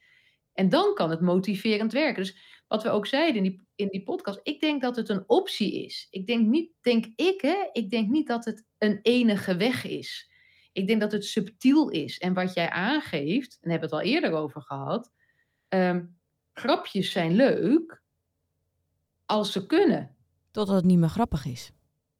En 0.53 0.69
dan 0.69 0.94
kan 0.94 1.09
het 1.09 1.21
motiverend 1.21 1.91
werken. 1.91 2.23
Dus 2.23 2.63
wat 2.68 2.83
we 2.83 2.89
ook 2.89 3.07
zeiden 3.07 3.35
in 3.35 3.50
die, 3.50 3.68
in 3.75 3.88
die 3.88 4.03
podcast, 4.03 4.39
ik 4.44 4.59
denk 4.59 4.81
dat 4.81 4.95
het 4.95 5.09
een 5.09 5.23
optie 5.27 5.85
is. 5.85 6.07
Ik 6.09 6.27
denk 6.27 6.47
niet, 6.47 6.71
denk 6.81 7.06
ik, 7.15 7.41
hè, 7.41 7.69
ik 7.71 7.89
denk 7.89 8.09
niet 8.09 8.27
dat 8.27 8.45
het 8.45 8.65
een 8.77 9.00
enige 9.01 9.56
weg 9.56 9.85
is. 9.85 10.29
Ik 10.71 10.88
denk 10.88 11.01
dat 11.01 11.12
het 11.12 11.25
subtiel 11.25 11.89
is. 11.89 12.17
En 12.17 12.33
wat 12.33 12.53
jij 12.53 12.69
aangeeft, 12.69 13.57
en 13.62 13.69
hebben 13.69 13.89
we 13.89 13.95
het 13.95 14.06
al 14.06 14.12
eerder 14.12 14.31
over 14.31 14.62
gehad, 14.62 15.12
um, 15.69 16.17
grapjes 16.53 17.12
zijn 17.12 17.35
leuk 17.35 18.01
als 19.25 19.51
ze 19.51 19.65
kunnen. 19.65 20.15
Totdat 20.51 20.75
het 20.75 20.85
niet 20.85 20.97
meer 20.97 21.09
grappig 21.09 21.45
is. 21.45 21.71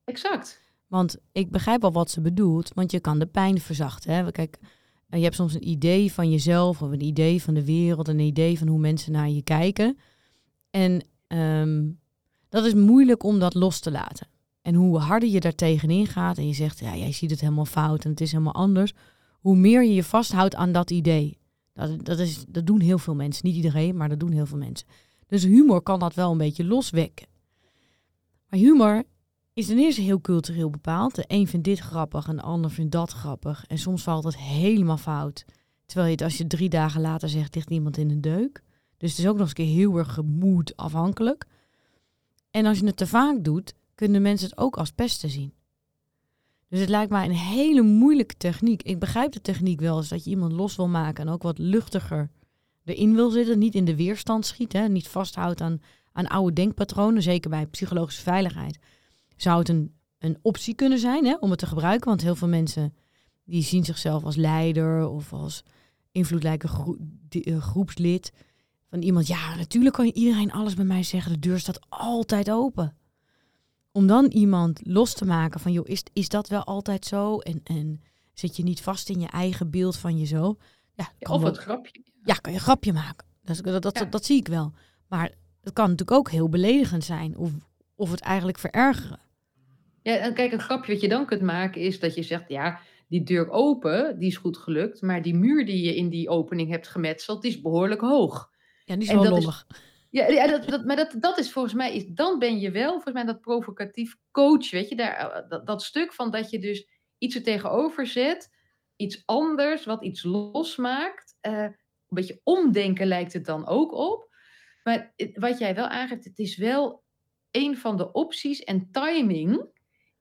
Exact. 0.04 0.60
Want 0.91 1.17
ik 1.31 1.51
begrijp 1.51 1.81
wel 1.81 1.91
wat 1.91 2.11
ze 2.11 2.21
bedoelt, 2.21 2.71
want 2.73 2.91
je 2.91 2.99
kan 2.99 3.19
de 3.19 3.25
pijn 3.25 3.59
verzachten. 3.59 4.13
Hè? 4.13 4.31
Kijk, 4.31 4.57
je 5.07 5.23
hebt 5.23 5.35
soms 5.35 5.53
een 5.53 5.67
idee 5.67 6.11
van 6.11 6.29
jezelf 6.29 6.81
of 6.81 6.91
een 6.91 7.03
idee 7.03 7.41
van 7.41 7.53
de 7.53 7.65
wereld, 7.65 8.07
een 8.07 8.19
idee 8.19 8.57
van 8.57 8.67
hoe 8.67 8.79
mensen 8.79 9.11
naar 9.11 9.29
je 9.29 9.41
kijken. 9.41 9.97
En 10.69 11.05
um, 11.27 11.99
dat 12.49 12.65
is 12.65 12.73
moeilijk 12.73 13.23
om 13.23 13.39
dat 13.39 13.53
los 13.53 13.79
te 13.79 13.91
laten. 13.91 14.27
En 14.61 14.75
hoe 14.75 14.97
harder 14.97 15.29
je 15.29 15.39
daar 15.39 15.55
tegenin 15.55 16.07
gaat 16.07 16.38
en 16.38 16.47
je 16.47 16.53
zegt, 16.53 16.79
ja, 16.79 16.95
jij 16.95 17.11
ziet 17.11 17.31
het 17.31 17.41
helemaal 17.41 17.65
fout 17.65 18.03
en 18.03 18.09
het 18.09 18.21
is 18.21 18.31
helemaal 18.31 18.53
anders, 18.53 18.94
hoe 19.39 19.55
meer 19.55 19.83
je 19.83 19.94
je 19.94 20.03
vasthoudt 20.03 20.55
aan 20.55 20.71
dat 20.71 20.91
idee. 20.91 21.37
Dat, 21.73 22.05
dat, 22.05 22.19
is, 22.19 22.45
dat 22.47 22.65
doen 22.65 22.79
heel 22.79 22.99
veel 22.99 23.15
mensen. 23.15 23.45
Niet 23.45 23.55
iedereen, 23.55 23.97
maar 23.97 24.09
dat 24.09 24.19
doen 24.19 24.31
heel 24.31 24.45
veel 24.45 24.57
mensen. 24.57 24.87
Dus 25.27 25.44
humor 25.44 25.81
kan 25.81 25.99
dat 25.99 26.13
wel 26.13 26.31
een 26.31 26.37
beetje 26.37 26.65
loswekken. 26.65 27.27
Maar 28.49 28.59
humor 28.59 29.03
is 29.53 29.68
ten 29.68 29.77
eerste 29.77 30.01
heel 30.01 30.21
cultureel 30.21 30.69
bepaald. 30.69 31.15
De 31.15 31.24
een 31.27 31.48
vindt 31.48 31.65
dit 31.65 31.80
grappig 31.80 32.27
en 32.27 32.36
de 32.36 32.42
ander 32.42 32.71
vindt 32.71 32.92
dat 32.92 33.12
grappig. 33.12 33.65
En 33.68 33.78
soms 33.78 34.04
valt 34.04 34.23
het 34.23 34.37
helemaal 34.37 34.97
fout. 34.97 35.45
Terwijl 35.85 36.07
je 36.07 36.16
het 36.16 36.23
als 36.23 36.37
je 36.37 36.47
drie 36.47 36.69
dagen 36.69 37.02
later 37.02 37.30
zegt, 37.30 37.56
ligt 37.56 37.69
iemand 37.69 37.97
in 37.97 38.09
een 38.09 38.21
deuk. 38.21 38.64
Dus 38.97 39.09
het 39.09 39.19
is 39.19 39.28
ook 39.28 39.37
nog 39.37 39.42
eens 39.42 39.49
een 39.49 39.66
keer 39.66 39.75
heel 39.75 39.97
erg 39.97 40.14
gemoed 40.14 40.78
afhankelijk. 40.78 41.45
En 42.52 42.66
als 42.66 42.80
je 42.80 42.85
het 42.85 42.97
te 42.97 43.07
vaak 43.07 43.44
doet, 43.44 43.73
kunnen 43.95 44.21
mensen 44.21 44.49
het 44.49 44.57
ook 44.57 44.78
als 44.78 44.92
pesten 44.92 45.30
zien. 45.30 45.54
Dus 46.68 46.80
het 46.80 46.90
lijkt 46.90 47.11
mij 47.11 47.25
een 47.25 47.35
hele 47.35 47.81
moeilijke 47.81 48.37
techniek. 48.37 48.83
Ik 48.83 48.99
begrijp 48.99 49.31
de 49.31 49.42
techniek 49.42 49.80
wel 49.80 49.97
eens 49.97 50.09
dat 50.09 50.23
je 50.23 50.30
iemand 50.30 50.52
los 50.52 50.75
wil 50.75 50.87
maken 50.87 51.28
en 51.28 51.33
ook 51.33 51.44
wat 51.44 51.57
luchtiger 51.57 52.30
erin 52.85 53.16
wil 53.16 53.30
zitten. 53.30 53.59
Niet 53.59 53.75
in 53.75 53.85
de 53.85 53.95
weerstand 53.95 54.45
schieten, 54.45 54.81
hè? 54.81 54.87
niet 54.87 55.07
vasthoudt 55.07 55.61
aan, 55.61 55.81
aan 56.11 56.28
oude 56.28 56.54
denkpatronen. 56.54 57.21
Zeker 57.21 57.49
bij 57.49 57.66
psychologische 57.66 58.21
veiligheid 58.21 58.80
zou 59.42 59.60
het 59.60 59.69
een, 59.69 59.95
een 60.18 60.38
optie 60.42 60.76
kunnen 60.76 61.00
zijn 61.00 61.26
hè, 61.26 61.36
om 61.40 61.50
het 61.50 61.60
te 61.60 61.66
gebruiken. 61.66 62.07
Want 62.07 62.21
heel 62.21 62.36
veel 62.36 62.48
mensen 62.48 62.94
die 63.44 63.64
zien 63.64 63.86
zichzelf 63.86 64.24
als 64.24 64.36
leider 64.36 65.07
of 65.07 65.33
als 65.33 65.64
invloedrijke 66.12 66.68
gro 66.68 66.98
uh, 67.30 67.62
groepslid. 67.62 68.31
Van 68.90 69.02
iemand, 69.02 69.28
ja, 69.28 69.56
natuurlijk 69.56 69.95
kan 69.95 70.06
iedereen 70.06 70.52
alles 70.52 70.74
bij 70.74 70.86
mij 70.86 71.04
zeggen. 71.04 71.31
De 71.31 71.40
deur 71.40 71.60
staat 71.60 71.80
altijd 71.90 72.52
open. 72.52 72.95
Om 73.92 74.07
dan 74.07 74.26
iemand 74.26 74.80
los 74.83 75.14
te 75.14 75.26
maken 75.26 75.60
van, 75.60 75.71
joh, 75.71 75.88
is, 75.88 76.04
is 76.14 76.30
dat 76.30 76.48
wel 76.48 76.64
altijd 76.64 77.06
zo? 77.06 77.38
En, 77.38 77.62
en 77.64 78.02
zit 78.33 78.56
je 78.56 78.64
niet 78.64 78.81
vast 78.81 79.10
in 79.10 79.19
je 79.19 79.28
eigen 79.28 79.69
beeld 79.69 79.98
van 79.98 80.18
jezelf? 80.18 80.56
Ja, 80.94 81.12
ja, 81.18 81.33
of 81.33 81.44
het 81.44 81.57
grapje. 81.57 82.04
Ja, 82.24 82.33
kan 82.33 82.52
je 82.52 82.57
een 82.57 82.64
grapje 82.64 82.94
maken. 82.94 83.28
Dat, 83.44 83.64
dat, 83.64 83.81
dat, 83.81 83.94
ja. 83.94 84.02
dat, 84.02 84.12
dat 84.12 84.26
zie 84.26 84.38
ik 84.38 84.48
wel. 84.48 84.74
Maar 85.07 85.31
het 85.62 85.74
kan 85.74 85.90
natuurlijk 85.90 86.18
ook 86.18 86.31
heel 86.31 86.50
beledigend 86.50 87.04
zijn. 87.04 87.38
Of, 87.38 87.52
of 87.95 88.12
het 88.12 88.19
eigenlijk 88.19 88.57
verergeren. 88.57 89.19
Ja, 90.03 90.17
en 90.17 90.33
kijk, 90.33 90.51
een 90.51 90.59
grapje 90.59 90.91
wat 90.91 91.01
je 91.01 91.07
dan 91.07 91.25
kunt 91.25 91.41
maken 91.41 91.81
is 91.81 91.99
dat 91.99 92.15
je 92.15 92.23
zegt, 92.23 92.49
ja, 92.49 92.79
die 93.07 93.23
deur 93.23 93.49
open, 93.49 94.19
die 94.19 94.27
is 94.29 94.37
goed 94.37 94.57
gelukt, 94.57 95.01
maar 95.01 95.21
die 95.21 95.35
muur 95.35 95.65
die 95.65 95.83
je 95.83 95.95
in 95.95 96.09
die 96.09 96.29
opening 96.29 96.69
hebt 96.69 96.87
gemetseld, 96.87 97.41
die 97.41 97.51
is 97.51 97.61
behoorlijk 97.61 98.01
hoog. 98.01 98.49
Ja, 98.85 98.95
die 98.95 99.07
is 99.07 99.13
wel 99.13 99.29
lollig. 99.29 99.67
Ja, 100.09 100.27
ja 100.27 100.47
dat, 100.47 100.67
dat, 100.67 100.85
maar 100.85 100.95
dat, 100.95 101.15
dat 101.19 101.37
is 101.37 101.51
volgens 101.51 101.73
mij, 101.73 101.95
is, 101.95 102.05
dan 102.07 102.39
ben 102.39 102.59
je 102.59 102.71
wel, 102.71 102.91
volgens 102.91 103.13
mij 103.13 103.25
dat 103.25 103.41
provocatief 103.41 104.17
coach, 104.31 104.71
weet 104.71 104.89
je, 104.89 104.95
daar, 104.95 105.45
dat, 105.49 105.67
dat 105.67 105.83
stuk 105.83 106.13
van 106.13 106.31
dat 106.31 106.49
je 106.49 106.59
dus 106.59 106.87
iets 107.17 107.35
er 107.35 107.43
tegenover 107.43 108.07
zet, 108.07 108.49
iets 108.95 109.23
anders, 109.25 109.85
wat 109.85 110.03
iets 110.03 110.23
losmaakt. 110.23 111.37
Uh, 111.41 111.63
een 111.63 111.75
beetje 112.07 112.41
omdenken 112.43 113.07
lijkt 113.07 113.33
het 113.33 113.45
dan 113.45 113.67
ook 113.67 113.91
op. 113.91 114.29
Maar 114.83 115.13
wat 115.33 115.59
jij 115.59 115.75
wel 115.75 115.87
aangeeft, 115.87 116.23
het 116.23 116.39
is 116.39 116.57
wel 116.57 117.03
een 117.51 117.77
van 117.77 117.97
de 117.97 118.11
opties 118.11 118.63
en 118.63 118.89
timing 118.91 119.69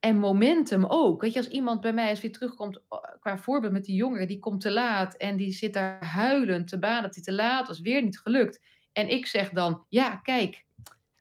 en 0.01 0.19
momentum 0.19 0.85
ook. 0.85 1.21
Weet 1.23 1.33
je, 1.33 1.39
als 1.39 1.49
iemand 1.49 1.81
bij 1.81 1.93
mij 1.93 2.09
eens 2.09 2.21
weer 2.21 2.33
terugkomt, 2.33 2.83
qua 3.21 3.39
voorbeeld 3.39 3.73
met 3.73 3.85
die 3.85 3.95
jongere, 3.95 4.27
die 4.27 4.39
komt 4.39 4.61
te 4.61 4.71
laat 4.71 5.17
en 5.17 5.37
die 5.37 5.53
zit 5.53 5.73
daar 5.73 6.05
huilend 6.05 6.69
te 6.69 6.79
baden 6.79 7.03
dat 7.03 7.15
hij 7.15 7.25
te 7.25 7.33
laat 7.33 7.69
was, 7.69 7.81
weer 7.81 8.03
niet 8.03 8.19
gelukt. 8.19 8.61
En 8.93 9.09
ik 9.09 9.27
zeg 9.27 9.51
dan, 9.51 9.85
ja, 9.89 10.17
kijk, 10.17 10.65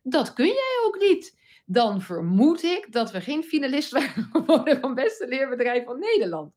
dat 0.01 0.33
kun 0.33 0.45
jij 0.45 0.83
ook 0.85 0.99
niet. 0.99 1.37
Dan 1.65 2.01
vermoed 2.01 2.63
ik 2.63 2.87
dat 2.91 3.11
we 3.11 3.21
geen 3.21 3.43
finalist 3.43 3.91
waren 3.97 4.29
geworden 4.31 4.79
van 4.79 4.95
beste 4.95 5.27
leerbedrijf 5.27 5.85
van 5.85 5.99
Nederland. 5.99 6.53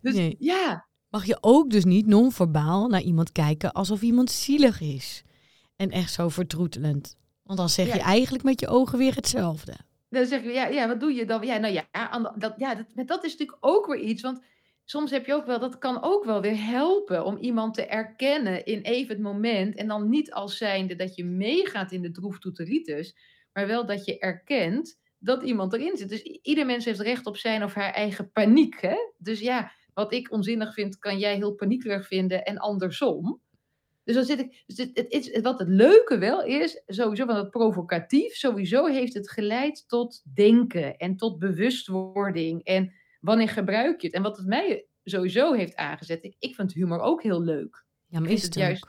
Dus 0.00 0.14
Nee. 0.14 0.36
ja, 0.38 0.86
Mag 1.08 1.24
je 1.24 1.38
ook 1.40 1.70
dus 1.70 1.84
niet 1.84 2.06
non-verbaal 2.06 2.88
naar 2.88 3.00
iemand 3.00 3.32
kijken 3.32 3.72
alsof 3.72 4.02
iemand 4.02 4.30
zielig 4.30 4.80
is. 4.80 5.22
En 5.76 5.90
echt 5.90 6.12
zo 6.12 6.28
vertroetelend. 6.28 7.16
Want 7.42 7.58
dan 7.58 7.68
zeg 7.68 7.86
je 7.86 8.00
eigenlijk 8.00 8.44
met 8.44 8.60
je 8.60 8.68
ogen 8.68 8.98
weer 8.98 9.14
hetzelfde. 9.14 9.76
Dan 10.16 10.26
zeg 10.26 10.42
je, 10.42 10.52
ja, 10.52 10.66
ja 10.66 10.88
wat 10.88 11.00
doe 11.00 11.14
je 11.14 11.24
dan? 11.24 11.46
Ja, 11.46 11.58
nou 11.58 11.72
ja, 11.72 12.32
dat, 12.36 12.54
ja 12.56 12.74
dat, 12.74 13.06
dat 13.06 13.24
is 13.24 13.30
natuurlijk 13.30 13.58
ook 13.60 13.86
weer 13.86 14.00
iets. 14.00 14.22
Want 14.22 14.44
soms 14.84 15.10
heb 15.10 15.26
je 15.26 15.34
ook 15.34 15.46
wel, 15.46 15.58
dat 15.58 15.78
kan 15.78 16.02
ook 16.02 16.24
wel 16.24 16.40
weer 16.40 16.64
helpen 16.64 17.24
om 17.24 17.36
iemand 17.36 17.74
te 17.74 17.86
erkennen 17.86 18.64
in 18.64 18.80
even 18.80 19.14
het 19.14 19.22
moment. 19.22 19.74
En 19.74 19.88
dan 19.88 20.08
niet 20.08 20.32
als 20.32 20.56
zijnde 20.56 20.96
dat 20.96 21.14
je 21.14 21.24
meegaat 21.24 21.92
in 21.92 22.02
de 22.02 22.10
droeftoeteritis, 22.10 23.16
maar 23.52 23.66
wel 23.66 23.86
dat 23.86 24.04
je 24.04 24.18
erkent 24.18 24.98
dat 25.18 25.42
iemand 25.42 25.72
erin 25.72 25.96
zit. 25.96 26.08
Dus 26.08 26.22
ieder 26.22 26.66
mens 26.66 26.84
heeft 26.84 27.00
recht 27.00 27.26
op 27.26 27.36
zijn 27.36 27.62
of 27.62 27.74
haar 27.74 27.92
eigen 27.92 28.30
paniek. 28.30 28.80
Hè? 28.80 28.96
Dus 29.18 29.40
ja, 29.40 29.72
wat 29.94 30.12
ik 30.12 30.32
onzinnig 30.32 30.74
vind, 30.74 30.98
kan 30.98 31.18
jij 31.18 31.34
heel 31.34 31.54
paniekerig 31.54 32.06
vinden 32.06 32.44
en 32.44 32.58
andersom. 32.58 33.40
Dus 34.06 34.14
dan 34.14 34.24
zit 34.24 34.38
ik. 34.38 34.62
Dus 34.66 34.76
het, 34.76 34.90
het 34.94 35.10
is, 35.10 35.40
wat 35.40 35.58
het 35.58 35.68
leuke 35.68 36.18
wel 36.18 36.44
is, 36.44 36.82
sowieso 36.86 37.26
van 37.26 37.36
het 37.36 37.50
provocatief, 37.50 38.34
sowieso 38.34 38.84
heeft 38.84 39.14
het 39.14 39.30
geleid 39.30 39.88
tot 39.88 40.22
denken 40.34 40.96
en 40.96 41.16
tot 41.16 41.38
bewustwording. 41.38 42.64
En 42.64 42.92
wanneer 43.20 43.48
gebruik 43.48 44.00
je 44.00 44.06
het? 44.06 44.16
En 44.16 44.22
wat 44.22 44.36
het 44.36 44.46
mij 44.46 44.86
sowieso 45.04 45.52
heeft 45.52 45.76
aangezet, 45.76 46.24
ik, 46.24 46.36
ik 46.38 46.54
vind 46.54 46.72
humor 46.72 47.00
ook 47.00 47.22
heel 47.22 47.42
leuk. 47.42 47.84
Ja, 48.06 48.20
maar 48.20 48.30
is 48.30 48.42
het 48.42 48.54
het 48.54 48.62
juist-? 48.62 48.86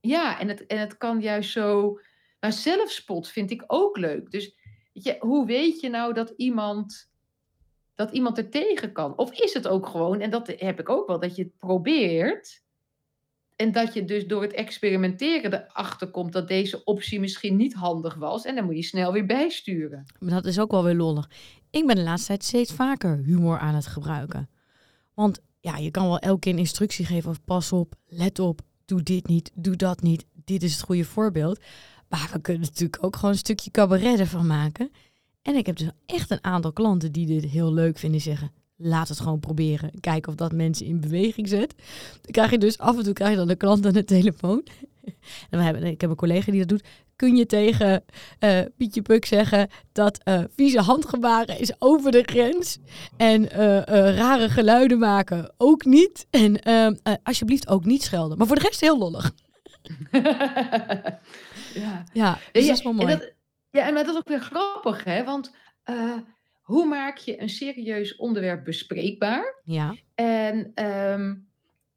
Ja, 0.00 0.40
en 0.40 0.48
het, 0.48 0.66
en 0.66 0.78
het 0.78 0.96
kan 0.96 1.20
juist 1.20 1.50
zo. 1.50 2.00
Maar 2.40 2.52
zelfspot 2.52 3.28
vind 3.28 3.50
ik 3.50 3.64
ook 3.66 3.96
leuk. 3.96 4.30
Dus 4.30 4.56
weet 4.92 5.04
je, 5.04 5.16
hoe 5.18 5.46
weet 5.46 5.80
je 5.80 5.88
nou 5.88 6.12
dat 6.12 6.32
iemand, 6.36 7.10
dat 7.94 8.10
iemand 8.10 8.38
er 8.38 8.50
tegen 8.50 8.92
kan? 8.92 9.18
Of 9.18 9.40
is 9.40 9.54
het 9.54 9.68
ook 9.68 9.86
gewoon, 9.86 10.20
en 10.20 10.30
dat 10.30 10.46
heb 10.56 10.80
ik 10.80 10.88
ook 10.88 11.06
wel, 11.06 11.20
dat 11.20 11.36
je 11.36 11.42
het 11.42 11.58
probeert. 11.58 12.63
En 13.56 13.72
dat 13.72 13.94
je 13.94 14.04
dus 14.04 14.26
door 14.26 14.42
het 14.42 14.52
experimenteren 14.52 15.52
erachter 15.52 16.10
komt 16.10 16.32
dat 16.32 16.48
deze 16.48 16.84
optie 16.84 17.20
misschien 17.20 17.56
niet 17.56 17.74
handig 17.74 18.14
was. 18.14 18.44
En 18.44 18.54
dan 18.54 18.64
moet 18.64 18.76
je 18.76 18.82
snel 18.82 19.12
weer 19.12 19.26
bijsturen. 19.26 20.04
Maar 20.18 20.30
dat 20.30 20.44
is 20.44 20.58
ook 20.58 20.70
wel 20.70 20.84
weer 20.84 20.94
lollig. 20.94 21.30
Ik 21.70 21.86
ben 21.86 21.96
de 21.96 22.02
laatste 22.02 22.26
tijd 22.26 22.44
steeds 22.44 22.72
vaker 22.72 23.16
humor 23.24 23.58
aan 23.58 23.74
het 23.74 23.86
gebruiken. 23.86 24.48
Want 25.14 25.40
ja, 25.60 25.76
je 25.76 25.90
kan 25.90 26.06
wel 26.06 26.18
elke 26.18 26.40
keer 26.40 26.52
een 26.52 26.58
instructie 26.58 27.06
geven 27.06 27.30
of 27.30 27.44
pas 27.44 27.72
op, 27.72 27.94
let 28.06 28.38
op, 28.38 28.60
doe 28.84 29.02
dit 29.02 29.26
niet, 29.26 29.50
doe 29.54 29.76
dat 29.76 30.02
niet. 30.02 30.24
Dit 30.44 30.62
is 30.62 30.72
het 30.72 30.82
goede 30.82 31.04
voorbeeld. 31.04 31.60
Maar 32.08 32.30
we 32.32 32.40
kunnen 32.40 32.62
natuurlijk 32.62 33.04
ook 33.04 33.16
gewoon 33.16 33.30
een 33.30 33.38
stukje 33.38 33.70
cabaret 33.70 34.18
ervan 34.18 34.46
maken. 34.46 34.90
En 35.42 35.54
ik 35.54 35.66
heb 35.66 35.76
dus 35.76 35.90
echt 36.06 36.30
een 36.30 36.44
aantal 36.44 36.72
klanten 36.72 37.12
die 37.12 37.26
dit 37.26 37.44
heel 37.44 37.72
leuk 37.72 37.98
vinden. 37.98 38.20
Zeggen, 38.20 38.52
laat 38.76 39.08
het 39.08 39.20
gewoon 39.20 39.40
proberen. 39.40 39.90
Kijken 40.00 40.30
of 40.32 40.38
dat 40.38 40.52
mensen 40.52 40.86
in 40.86 41.00
beweging 41.00 41.48
zet. 41.48 41.74
Dan 42.20 42.30
krijg 42.30 42.50
je 42.50 42.58
dus 42.58 42.78
af 42.78 42.96
en 42.96 43.04
toe 43.04 43.12
krijg 43.12 43.30
je 43.30 43.36
dan 43.36 43.48
de 43.48 43.56
klant 43.56 43.86
aan 43.86 43.92
de 43.92 44.04
telefoon. 44.04 44.62
En 45.50 45.58
we 45.58 45.64
hebben, 45.64 45.82
ik 45.82 46.00
heb 46.00 46.10
een 46.10 46.16
collega 46.16 46.50
die 46.50 46.60
dat 46.60 46.68
doet. 46.68 46.84
Kun 47.16 47.36
je 47.36 47.46
tegen 47.46 48.04
eh, 48.38 48.60
Pietje 48.76 49.02
Puk 49.02 49.24
zeggen 49.24 49.68
dat 49.92 50.18
eh, 50.22 50.42
vieze 50.56 50.80
handgebaren 50.80 51.58
is 51.58 51.72
over 51.78 52.10
de 52.12 52.22
grens. 52.26 52.78
En 53.16 53.50
eh, 53.50 54.16
rare 54.16 54.48
geluiden 54.48 54.98
maken 54.98 55.54
ook 55.56 55.84
niet. 55.84 56.26
En 56.30 56.60
ehm, 56.62 56.94
eh, 57.02 57.14
alsjeblieft 57.22 57.68
ook 57.68 57.84
niet 57.84 58.02
schelden. 58.02 58.38
Maar 58.38 58.46
voor 58.46 58.56
de 58.56 58.62
rest 58.62 58.80
heel 58.80 58.98
lollig. 58.98 59.32
ja. 61.74 62.04
Ja, 62.12 62.38
dus 62.52 62.64
Ja, 62.64 62.68
dat 62.68 62.76
is 62.76 62.82
wel 62.82 62.92
en 62.92 62.98
mooi. 62.98 63.16
dat, 63.16 63.32
ja, 63.70 63.86
en 63.86 63.94
dat 63.94 64.08
is 64.08 64.16
ook 64.16 64.28
weer 64.28 64.40
grappig, 64.40 65.04
hè? 65.04 65.24
Want 65.24 65.52
hoe 66.64 66.86
maak 66.86 67.16
je 67.16 67.40
een 67.40 67.48
serieus 67.48 68.16
onderwerp 68.16 68.64
bespreekbaar? 68.64 69.60
Ja, 69.64 69.96
En, 70.14 70.70
ehm, 70.74 71.34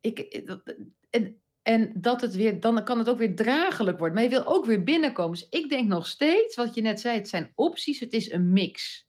ik, 0.02 0.42
dat- 0.48 0.76
en, 1.10 1.38
en 1.62 1.92
dat 1.96 2.22
het 2.22 2.36
weer, 2.36 2.60
dan 2.60 2.84
kan 2.84 2.98
het 2.98 3.10
ook 3.10 3.18
weer 3.18 3.36
draaglijk 3.36 3.98
worden. 3.98 4.16
Maar 4.16 4.24
je 4.24 4.30
wil 4.30 4.46
ook 4.46 4.66
weer 4.66 4.84
binnenkomen. 4.84 5.38
Dus 5.40 5.50
ik 5.50 5.70
denk 5.70 5.88
nog 5.88 6.08
steeds, 6.08 6.56
wat 6.56 6.76
je 6.76 6.82
net 6.82 7.00
zei, 7.00 7.18
het 7.18 7.30
zijn 7.30 7.52
opties, 7.56 8.00
het 8.00 8.14
is 8.14 8.32
een 8.32 8.54
mix. 8.54 9.06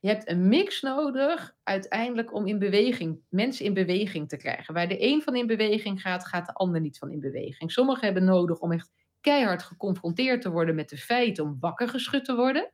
Je 0.00 0.08
hebt 0.08 0.28
een 0.28 0.48
mix 0.48 0.80
nodig 0.80 1.56
uiteindelijk 1.62 2.34
om 2.34 2.46
in 2.46 2.58
beweging, 2.58 3.20
mensen 3.28 3.64
in 3.64 3.74
beweging 3.74 4.28
te 4.28 4.36
krijgen. 4.36 4.74
Waar 4.74 4.88
de 4.88 5.02
een 5.06 5.22
van 5.22 5.36
in 5.36 5.46
beweging 5.46 6.00
gaat, 6.00 6.26
gaat 6.26 6.46
de 6.46 6.52
ander 6.54 6.80
niet 6.80 6.98
van 6.98 7.10
in 7.12 7.20
beweging. 7.20 7.72
Sommigen 7.72 8.04
hebben 8.04 8.24
nodig 8.24 8.58
om 8.60 8.72
echt 8.72 8.90
keihard 9.20 9.62
geconfronteerd 9.62 10.42
te 10.42 10.50
worden 10.50 10.74
met 10.74 10.88
de 10.88 10.96
feiten, 10.96 11.44
om 11.44 11.56
wakker 11.60 11.88
geschud 11.88 12.24
te 12.24 12.34
worden. 12.34 12.72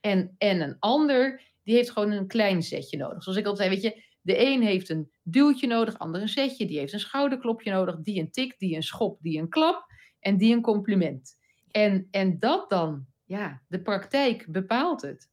En, 0.00 0.34
en 0.38 0.60
een 0.60 0.76
ander, 0.78 1.40
die 1.66 1.74
heeft 1.74 1.90
gewoon 1.90 2.10
een 2.10 2.26
klein 2.26 2.62
zetje 2.62 2.96
nodig. 2.96 3.22
Zoals 3.22 3.38
ik 3.38 3.46
altijd 3.46 3.68
zei, 3.68 3.80
weet 3.80 3.92
je, 3.92 4.02
de 4.20 4.46
een 4.46 4.62
heeft 4.62 4.88
een 4.88 5.10
duwtje 5.22 5.66
nodig, 5.66 5.94
de 5.94 6.00
ander 6.00 6.20
een 6.20 6.28
zetje, 6.28 6.66
die 6.66 6.78
heeft 6.78 6.92
een 6.92 7.00
schouderklopje 7.00 7.70
nodig, 7.70 7.96
die 8.00 8.20
een 8.20 8.30
tik, 8.30 8.58
die 8.58 8.76
een 8.76 8.82
schop, 8.82 9.22
die 9.22 9.38
een 9.38 9.48
klap 9.48 9.86
en 10.20 10.36
die 10.36 10.54
een 10.54 10.62
compliment. 10.62 11.38
En, 11.70 12.08
en 12.10 12.38
dat 12.38 12.70
dan, 12.70 13.06
ja, 13.24 13.62
de 13.68 13.82
praktijk 13.82 14.46
bepaalt 14.48 15.02
het. 15.02 15.30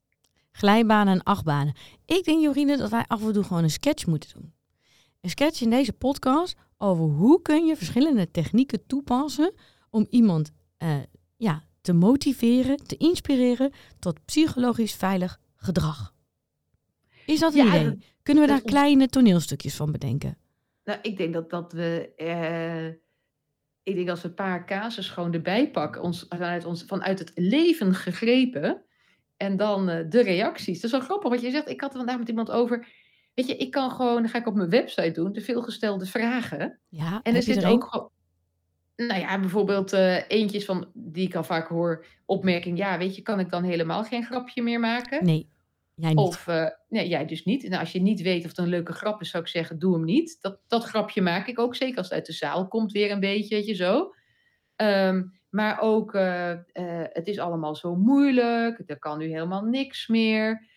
glijbanen 0.51 1.13
en 1.13 1.23
achtbanen. 1.23 1.75
Ik 2.05 2.23
denk, 2.23 2.41
Jorine, 2.41 2.77
dat 2.77 2.89
wij 2.89 3.05
af 3.07 3.25
en 3.25 3.33
toe 3.33 3.43
gewoon 3.43 3.63
een 3.63 3.69
sketch 3.69 4.05
moeten 4.05 4.29
doen. 4.33 4.53
Een 5.21 5.29
sketch 5.29 5.61
in 5.61 5.69
deze 5.69 5.93
podcast 5.93 6.55
over 6.77 7.05
hoe 7.05 7.41
kun 7.41 7.65
je 7.65 7.75
verschillende 7.75 8.31
technieken 8.31 8.85
toepassen 8.85 9.53
om 9.89 10.07
iemand 10.09 10.51
eh, 10.77 10.97
ja, 11.37 11.63
te 11.81 11.93
motiveren, 11.93 12.77
te 12.77 12.97
inspireren 12.97 13.71
tot 13.99 14.25
psychologisch 14.25 14.93
veilig 14.93 15.39
gedrag. 15.55 16.12
Is 17.25 17.39
dat 17.39 17.53
een 17.55 17.65
Ja, 17.65 17.75
idee? 17.75 17.83
dat- 17.83 17.95
Kunnen 18.23 18.43
we 18.43 18.49
daar 18.49 18.61
kleine 18.61 19.07
toneelstukjes 19.07 19.75
van 19.75 19.91
bedenken? 19.91 20.37
Nou, 20.83 20.99
ik 21.01 21.17
denk 21.17 21.33
dat, 21.33 21.49
dat 21.49 21.73
we. 21.73 22.13
eh, 22.15 22.87
ik 23.83 23.95
denk 23.95 24.09
als 24.09 24.21
we 24.21 24.27
een 24.27 24.33
paar 24.33 24.65
casus 24.65 25.09
gewoon 25.09 25.33
erbij 25.33 25.71
pakken, 25.71 26.01
ons, 26.01 26.25
vanuit, 26.29 26.65
ons, 26.65 26.83
vanuit 26.83 27.19
het 27.19 27.31
leven 27.35 27.93
gegrepen. 27.95 28.81
En 29.37 29.57
dan 29.57 29.89
eh, 29.89 30.05
de 30.09 30.21
reacties. 30.23 30.75
Dat 30.81 30.91
is 30.91 30.97
wel 30.97 31.07
grappig 31.07 31.29
wat 31.29 31.41
je 31.41 31.51
zegt. 31.51 31.69
Ik 31.69 31.81
had 31.81 31.91
er 31.91 31.97
vandaag 31.97 32.17
met 32.17 32.29
iemand 32.29 32.51
over. 32.51 32.87
Weet 33.33 33.47
je, 33.47 33.55
ik 33.57 33.71
kan 33.71 33.91
gewoon, 33.91 34.21
dat 34.21 34.31
ga 34.31 34.37
ik 34.37 34.47
op 34.47 34.55
mijn 34.55 34.69
website 34.69 35.11
doen, 35.11 35.31
de 35.31 35.41
veelgestelde 35.41 36.05
vragen. 36.05 36.79
Ja, 36.89 37.19
En 37.23 37.35
er 37.35 37.43
zit 37.43 37.65
ook 37.65 37.83
gewoon. 37.83 38.09
Nou 38.95 39.19
ja, 39.19 39.39
bijvoorbeeld 39.39 39.93
eh 39.93 40.17
eentjes 40.29 40.65
van 40.65 40.89
die 40.93 41.27
ik 41.27 41.35
al 41.35 41.43
vaak 41.43 41.67
hoor. 41.67 42.05
Opmerking, 42.25 42.77
ja, 42.77 42.97
weet 42.97 43.15
je, 43.15 43.21
kan 43.21 43.39
ik 43.39 43.49
dan 43.49 43.63
helemaal 43.63 44.03
geen 44.03 44.23
grapje 44.25 44.61
meer 44.61 44.79
maken? 44.79 45.25
Nee, 45.25 45.49
niet. 45.95 46.17
Of, 46.17 46.47
eh, 46.47 46.67
nee, 46.89 47.07
jij 47.07 47.25
dus 47.25 47.43
niet. 47.43 47.67
Nou, 47.67 47.79
als 47.79 47.91
je 47.91 48.01
niet 48.01 48.21
weet 48.21 48.43
of 48.43 48.49
het 48.49 48.57
een 48.57 48.67
leuke 48.67 48.93
grap 48.93 49.21
is, 49.21 49.29
zou 49.29 49.43
ik 49.43 49.49
zeggen, 49.49 49.79
doe 49.79 49.93
hem 49.93 50.03
niet. 50.03 50.37
Dat, 50.41 50.59
dat 50.67 50.83
grapje 50.83 51.21
maak 51.21 51.47
ik 51.47 51.59
ook, 51.59 51.75
zeker 51.75 51.97
als 51.97 52.05
het 52.05 52.15
uit 52.15 52.25
de 52.25 52.33
zaal 52.33 52.67
komt 52.67 52.91
weer 52.91 53.11
een 53.11 53.19
beetje, 53.19 53.63
weet 53.65 53.77
zo. 53.77 54.13
Ehm, 54.75 55.23
maar 55.49 55.79
ook, 55.79 56.13
eh, 56.13 56.51
eh, 56.51 56.59
het 57.09 57.27
is 57.27 57.39
allemaal 57.39 57.75
zo 57.75 57.95
moeilijk, 57.95 58.81
er 58.85 58.99
kan 58.99 59.17
nu 59.17 59.25
helemaal 59.25 59.63
niks 59.63 60.07
meer. 60.07 60.71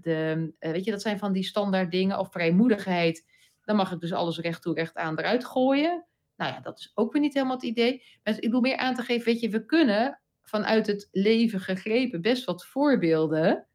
De, 0.00 0.52
weet 0.58 0.84
je, 0.84 0.90
dat 0.90 1.02
zijn 1.02 1.18
van 1.18 1.32
die 1.32 1.44
standaard 1.44 1.90
dingen. 1.90 2.18
Of 2.18 2.32
vrijmoedigheid, 2.32 3.26
dan 3.62 3.76
mag 3.76 3.92
ik 3.92 4.00
dus 4.00 4.12
alles 4.12 4.38
recht 4.38 4.62
toe, 4.62 4.74
recht 4.74 4.96
aan 4.96 5.18
eruit 5.18 5.44
gooien. 5.44 6.06
Nou 6.36 6.52
ja, 6.52 6.60
dat 6.60 6.78
is 6.78 6.92
ook 6.94 7.12
weer 7.12 7.22
niet 7.22 7.34
helemaal 7.34 7.56
het 7.56 7.64
idee. 7.64 8.02
Maar 8.22 8.34
ik 8.34 8.40
bedoel 8.40 8.60
meer 8.60 8.76
aan 8.76 8.94
te 8.94 9.02
geven, 9.02 9.24
weet 9.24 9.40
je, 9.40 9.48
we 9.48 9.64
kunnen 9.64 10.20
vanuit 10.42 10.86
het 10.86 11.08
leven 11.12 11.60
gegrepen 11.60 12.22
best 12.22 12.44
wat 12.44 12.66
voorbeelden 12.66 13.65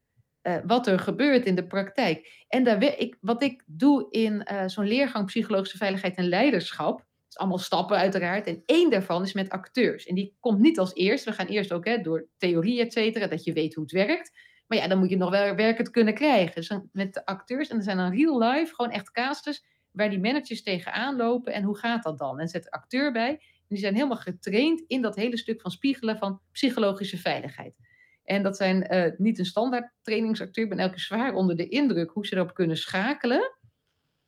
eh, 0.42 0.56
wat 0.66 0.86
er 0.86 0.98
gebeurt 0.98 1.44
in 1.44 1.54
de 1.54 1.66
praktijk. 1.66 2.44
En 2.48 2.64
daar, 2.64 2.82
ik, 2.82 3.16
wat 3.20 3.42
ik 3.42 3.62
doe 3.66 4.06
in 4.10 4.42
eh, 4.42 4.68
zo'n 4.68 4.86
leergang 4.86 5.26
psychologische 5.26 5.76
veiligheid 5.76 6.16
en 6.16 6.28
leiderschap, 6.28 7.04
is 7.28 7.38
allemaal 7.38 7.58
stappen 7.58 7.96
uiteraard, 7.96 8.46
en 8.46 8.62
één 8.66 8.90
daarvan 8.90 9.22
is 9.22 9.32
met 9.32 9.50
acteurs. 9.50 10.06
En 10.06 10.14
die 10.14 10.36
komt 10.40 10.58
niet 10.58 10.78
als 10.78 10.94
eerst, 10.94 11.24
we 11.24 11.32
gaan 11.32 11.46
eerst 11.46 11.72
ook 11.72 11.84
hè, 11.84 12.00
door 12.00 12.28
theorie, 12.36 12.80
et 12.80 12.92
cetera, 12.92 13.26
dat 13.26 13.44
je 13.44 13.52
weet 13.52 13.74
hoe 13.74 13.82
het 13.82 13.92
werkt. 13.92 14.32
Maar 14.66 14.78
ja, 14.78 14.88
dan 14.88 14.98
moet 14.98 15.10
je 15.10 15.16
nog 15.16 15.30
wel 15.30 15.54
werkend 15.54 15.90
kunnen 15.90 16.14
krijgen. 16.14 16.54
Dus 16.54 16.78
met 16.92 17.14
de 17.14 17.26
acteurs, 17.26 17.68
en 17.68 17.76
er 17.76 17.82
zijn 17.82 17.96
dan 17.96 18.14
real 18.14 18.38
life, 18.38 18.74
gewoon 18.74 18.90
echt 18.90 19.10
casus, 19.10 19.64
waar 19.90 20.10
die 20.10 20.20
managers 20.20 20.62
tegenaan 20.62 21.16
lopen 21.16 21.52
en 21.52 21.62
hoe 21.62 21.78
gaat 21.78 22.02
dat 22.02 22.18
dan? 22.18 22.40
En 22.40 22.48
zet 22.48 22.62
de 22.62 22.70
acteur 22.70 23.12
bij. 23.12 23.30
En 23.30 23.68
die 23.68 23.78
zijn 23.78 23.94
helemaal 23.94 24.16
getraind 24.16 24.84
in 24.86 25.02
dat 25.02 25.16
hele 25.16 25.36
stuk 25.36 25.60
van 25.60 25.70
spiegelen 25.70 26.18
van 26.18 26.40
psychologische 26.52 27.18
veiligheid. 27.18 27.76
En 28.24 28.42
dat 28.42 28.56
zijn 28.56 28.86
eh, 28.86 29.12
niet 29.18 29.38
een 29.38 29.44
standaard 29.44 29.92
trainingsacteur. 30.02 30.64
Ik 30.64 30.70
ben 30.70 30.78
elke 30.78 30.94
keer 30.94 31.02
zwaar 31.02 31.34
onder 31.34 31.56
de 31.56 31.68
indruk 31.68 32.10
hoe 32.10 32.26
ze 32.26 32.36
erop 32.36 32.54
kunnen 32.54 32.76
schakelen. 32.76 33.56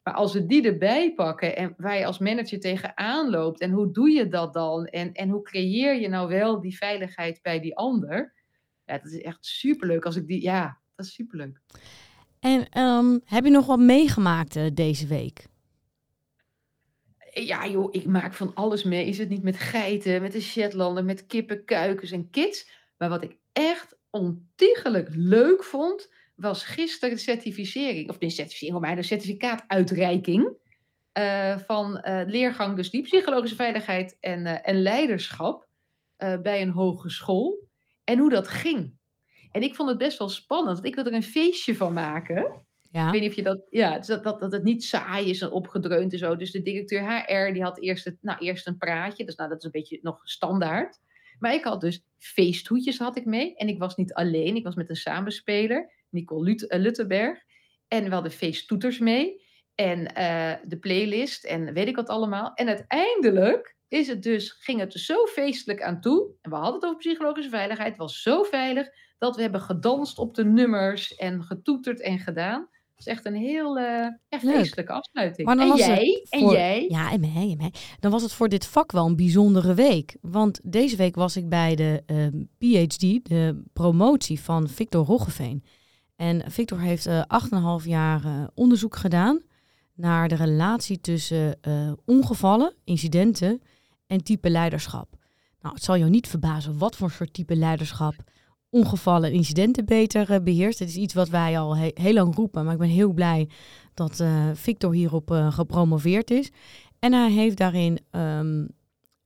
Maar 0.02 0.14
als 0.14 0.32
we 0.32 0.46
die 0.46 0.66
erbij 0.66 1.14
pakken 1.14 1.56
en 1.56 1.74
waar 1.76 1.98
je 1.98 2.06
als 2.06 2.18
manager 2.18 2.60
tegenaan 2.60 3.30
loopt 3.30 3.60
en 3.60 3.70
hoe 3.70 3.92
doe 3.92 4.10
je 4.10 4.28
dat 4.28 4.52
dan? 4.52 4.86
En, 4.86 5.12
en 5.12 5.28
hoe 5.28 5.42
creëer 5.42 6.00
je 6.00 6.08
nou 6.08 6.28
wel 6.28 6.60
die 6.60 6.76
veiligheid 6.76 7.42
bij 7.42 7.60
die 7.60 7.76
ander? 7.76 8.34
Ja, 8.84 8.98
dat 8.98 9.12
is 9.12 9.20
echt 9.20 9.44
superleuk 9.46 10.04
als 10.04 10.16
ik 10.16 10.26
die, 10.26 10.42
ja, 10.42 10.80
dat 10.94 11.06
is 11.06 11.14
superleuk. 11.14 11.60
En 12.40 12.68
ehm, 12.68 13.18
heb 13.24 13.44
je 13.44 13.50
nog 13.50 13.66
wat 13.66 13.78
meegemaakt 13.78 14.56
uh, 14.56 14.66
deze 14.74 15.06
week? 15.06 15.46
Ja, 17.30 17.66
joh, 17.66 17.88
ik 17.90 18.06
maak 18.06 18.34
van 18.34 18.54
alles 18.54 18.82
mee. 18.82 19.06
Is 19.06 19.18
het 19.18 19.28
niet 19.28 19.42
met 19.42 19.56
geiten, 19.56 20.22
met 20.22 20.32
de 20.32 20.40
Shetlander, 20.40 21.04
met 21.04 21.26
kippen, 21.26 21.64
kuikens 21.64 22.10
en 22.10 22.30
kids? 22.30 22.70
Maar 22.96 23.08
wat 23.08 23.22
ik 23.22 23.36
echt 23.54 23.96
ontiegelijk 24.10 25.08
leuk 25.10 25.64
vond, 25.64 26.12
was 26.34 26.64
gisteren 26.64 27.14
de 27.14 27.20
certificering, 27.20 28.08
of 28.08 28.18
de 28.18 28.30
certificering, 28.30 28.80
maar 28.80 28.96
de 28.96 29.02
certificaatuitreiking 29.02 30.56
uh, 31.18 31.58
van 31.58 32.04
uh, 32.04 32.22
leergang, 32.26 32.76
dus 32.76 32.90
die 32.90 33.02
psychologische 33.02 33.56
veiligheid 33.56 34.16
en, 34.20 34.46
uh, 34.46 34.68
en 34.68 34.82
leiderschap 34.82 35.68
bij 36.42 36.62
een 36.62 36.70
hogeschool. 36.70 37.68
En 38.04 38.18
hoe 38.18 38.30
dat 38.30 38.48
ging. 38.48 38.98
En 39.50 39.62
ik 39.62 39.74
vond 39.74 39.88
het 39.88 39.98
best 39.98 40.18
wel 40.18 40.28
spannend, 40.28 40.74
want 40.74 40.86
ik 40.86 40.94
wil 40.94 41.04
er 41.04 41.12
een 41.12 41.22
feestje 41.22 41.76
van 41.76 41.92
maken. 41.92 42.64
Ja. 42.90 43.06
Ik 43.06 43.12
weet 43.12 43.20
niet 43.20 43.30
of 43.30 43.36
je 43.36 43.42
dat, 43.42 43.66
ja, 43.70 43.98
dus 43.98 44.06
dat, 44.06 44.24
dat, 44.24 44.40
dat 44.40 44.52
het 44.52 44.62
niet 44.62 44.84
saai 44.84 45.30
is 45.30 45.40
en 45.40 45.50
opgedreund 45.50 46.12
en 46.12 46.18
zo. 46.18 46.36
Dus 46.36 46.50
de 46.50 46.62
directeur 46.62 47.24
HR, 47.26 47.52
die 47.52 47.62
had 47.62 47.80
eerst, 47.80 48.04
het, 48.04 48.16
nou, 48.20 48.38
eerst 48.38 48.66
een 48.66 48.76
praatje, 48.76 49.24
dus 49.24 49.34
nou, 49.34 49.48
dat 49.48 49.58
is 49.58 49.64
een 49.64 49.70
beetje 49.70 49.98
nog 50.02 50.20
standaard. 50.22 51.00
Maar 51.38 51.54
ik 51.54 51.64
had 51.64 51.80
dus 51.80 52.04
feesthoedjes 52.18 52.98
had 52.98 53.16
ik 53.16 53.24
mee. 53.24 53.56
En 53.56 53.68
ik 53.68 53.78
was 53.78 53.96
niet 53.96 54.14
alleen, 54.14 54.56
ik 54.56 54.64
was 54.64 54.74
met 54.74 54.88
een 54.88 54.96
samenspeler, 54.96 55.92
Nicole 56.08 56.44
Lut 56.44 56.66
Luttenberg. 56.68 57.38
En 57.88 58.04
we 58.04 58.10
hadden 58.10 58.32
feesttoeters 58.32 58.98
mee. 58.98 59.42
En 59.74 59.98
uh, 59.98 60.52
de 60.64 60.78
playlist 60.80 61.44
en 61.44 61.72
weet 61.72 61.88
ik 61.88 61.96
wat 61.96 62.08
allemaal. 62.08 62.54
En 62.54 62.68
uiteindelijk 62.68 63.76
is 63.88 64.08
het 64.08 64.22
dus, 64.22 64.52
ging 64.52 64.80
het 64.80 64.92
zo 64.92 65.26
feestelijk 65.26 65.82
aan 65.82 66.00
toe. 66.00 66.34
En 66.40 66.50
we 66.50 66.56
hadden 66.56 66.74
het 66.74 66.84
over 66.84 66.96
psychologische 66.96 67.50
veiligheid. 67.50 67.88
Het 67.88 67.98
was 67.98 68.22
zo 68.22 68.42
veilig 68.42 68.88
dat 69.18 69.36
we 69.36 69.42
hebben 69.42 69.60
gedanst 69.60 70.18
op 70.18 70.34
de 70.34 70.44
nummers 70.44 71.14
en 71.14 71.42
getoeterd 71.42 72.00
en 72.00 72.18
gedaan. 72.18 72.68
Is 73.06 73.12
echt 73.12 73.26
een 73.26 73.34
heel 73.34 73.78
uh, 73.78 74.06
feestelijke 74.30 74.92
afsluiting. 74.92 75.46
Maar 75.46 75.56
dan 75.56 75.70
en 75.70 75.76
jij? 75.76 76.26
en 76.30 76.48
jij? 76.48 76.86
Ja, 76.88 77.12
en 77.12 77.20
mij, 77.20 77.50
en 77.50 77.56
mij. 77.56 77.72
Dan 78.00 78.10
was 78.10 78.22
het 78.22 78.32
voor 78.32 78.48
dit 78.48 78.66
vak 78.66 78.92
wel 78.92 79.06
een 79.06 79.16
bijzondere 79.16 79.74
week. 79.74 80.16
Want 80.20 80.60
deze 80.62 80.96
week 80.96 81.14
was 81.14 81.36
ik 81.36 81.48
bij 81.48 81.74
de 81.74 82.02
uh, 82.06 82.24
ehm, 82.24 82.42
PhD, 82.58 83.00
de 83.28 83.62
promotie 83.72 84.40
van 84.40 84.68
Victor 84.68 85.04
Roggeveen. 85.04 85.64
En 86.16 86.50
Victor 86.50 86.80
heeft 86.80 87.06
uh, 87.06 87.18
eh, 87.18 87.80
8,5 87.80 87.86
jaar 87.86 88.24
uh, 88.24 88.44
onderzoek 88.54 88.96
gedaan 88.96 89.42
naar 89.94 90.28
de 90.28 90.34
relatie 90.34 91.00
tussen 91.00 91.58
ongevallen, 92.04 92.74
incidenten 92.84 93.62
en 94.06 94.24
type 94.24 94.50
leiderschap. 94.50 95.08
Nou, 95.60 95.74
het 95.74 95.84
zal 95.84 95.98
jou 95.98 96.10
niet 96.10 96.28
verbazen 96.28 96.78
wat 96.78 96.96
voor 96.96 97.10
soort 97.10 97.32
type 97.34 97.56
leiderschap 97.56 98.14
ongevallen 98.74 99.30
en 99.30 99.36
incidenten 99.36 99.84
beter 99.84 100.30
uh, 100.30 100.36
beheerst. 100.42 100.78
Het 100.78 100.88
is 100.88 100.96
iets 100.96 101.14
wat 101.14 101.28
wij 101.28 101.58
al 101.58 101.76
he 101.76 101.90
heel 101.94 102.12
lang 102.12 102.34
roepen, 102.34 102.64
maar 102.64 102.72
ik 102.72 102.78
ben 102.78 102.88
heel 102.88 103.12
blij 103.12 103.48
dat 103.94 104.20
uh, 104.20 104.50
Victor 104.54 104.94
hierop 104.94 105.30
uh, 105.30 105.52
gepromoveerd 105.52 106.30
is. 106.30 106.50
En 106.98 107.12
hij 107.12 107.30
heeft 107.30 107.56
daarin 107.56 107.98
um, 108.10 108.68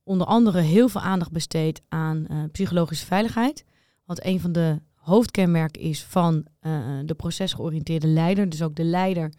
onder 0.03 0.27
andere 0.27 0.59
heel 0.59 0.89
veel 0.89 1.01
aandacht 1.01 1.31
besteed 1.31 1.81
aan 1.87 2.27
psychologische 2.51 3.05
veiligheid. 3.05 3.65
Wat 4.05 4.25
een 4.25 4.39
van 4.39 4.51
de 4.51 4.81
hoofdkenmerken 4.95 5.81
is 5.81 6.03
van 6.03 6.45
de 7.05 7.13
procesgeoriënteerde 7.17 8.07
leider. 8.07 8.49
Dus 8.49 8.61
ook 8.61 8.75
de 8.75 8.83
leider 8.83 9.33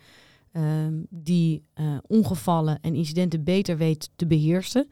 ehm, 0.52 1.02
die 1.09 1.64
ongevallen 2.07 2.79
en 2.81 2.95
incidenten 2.95 3.45
beter 3.45 3.76
weet 3.76 4.11
te 4.17 4.26
beheersen. 4.26 4.88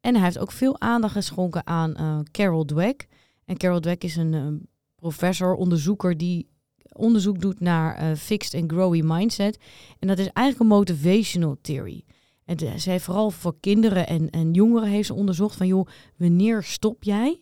En 0.00 0.14
hij 0.14 0.24
heeft 0.24 0.38
ook 0.38 0.52
veel 0.52 0.80
aandacht 0.80 1.12
geschonken 1.12 1.66
aan 1.66 2.24
Carol 2.30 2.64
Dweck. 2.64 3.08
En 3.44 3.56
Carol 3.56 3.80
Dweck 3.80 4.04
is 4.04 4.16
een 4.16 4.34
um, 4.34 4.66
professor, 4.94 5.54
onderzoeker 5.54 6.16
die 6.16 6.50
onderzoek 6.92 7.40
doet 7.40 7.60
naar 7.60 8.02
uh, 8.02 8.16
fixed 8.16 8.60
and 8.62 8.72
growing 8.72 9.04
mindset. 9.04 9.58
En 9.98 10.08
dat 10.08 10.18
is 10.18 10.28
eigenlijk 10.32 10.58
een 10.70 10.78
motivational 10.78 11.56
theory. 11.60 12.04
En 12.44 12.58
zij 12.58 12.92
heeft 12.92 13.04
vooral 13.04 13.30
voor 13.30 13.56
kinderen 13.60 14.06
en, 14.06 14.30
en 14.30 14.52
jongeren 14.52 14.88
heeft 14.88 15.06
ze 15.06 15.14
onderzocht 15.14 15.56
van 15.56 15.66
joh, 15.66 15.86
wanneer 16.16 16.62
stop 16.62 17.04
jij 17.04 17.40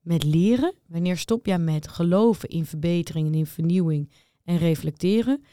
met 0.00 0.24
leren? 0.24 0.74
Wanneer 0.86 1.16
stop 1.16 1.46
jij 1.46 1.58
met 1.58 1.88
geloven 1.88 2.48
in 2.48 2.66
verbetering 2.66 3.26
en 3.26 3.34
in 3.34 3.46
vernieuwing 3.46 4.10
en 4.44 4.58
reflecteren? 4.58 5.44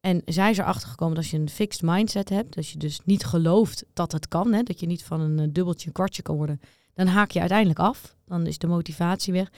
En 0.00 0.22
zij 0.24 0.50
is 0.50 0.58
erachter 0.58 0.88
gekomen 0.88 1.14
dat 1.14 1.24
als 1.24 1.32
je 1.32 1.38
een 1.38 1.48
fixed 1.48 1.82
mindset 1.82 2.28
hebt, 2.28 2.54
dat 2.54 2.68
je 2.68 2.78
dus 2.78 3.00
niet 3.04 3.24
gelooft 3.24 3.84
dat 3.92 4.12
het 4.12 4.28
kan, 4.28 4.52
hè, 4.52 4.62
dat 4.62 4.80
je 4.80 4.86
niet 4.86 5.04
van 5.04 5.20
een 5.20 5.52
dubbeltje 5.52 5.86
een 5.86 5.92
kwartje 5.92 6.22
kan 6.22 6.36
worden, 6.36 6.60
dan 6.94 7.06
haak 7.06 7.30
je 7.30 7.40
uiteindelijk 7.40 7.78
af. 7.78 8.16
Dan 8.26 8.46
is 8.46 8.58
de 8.58 8.66
motivatie 8.66 9.32
weg. 9.32 9.52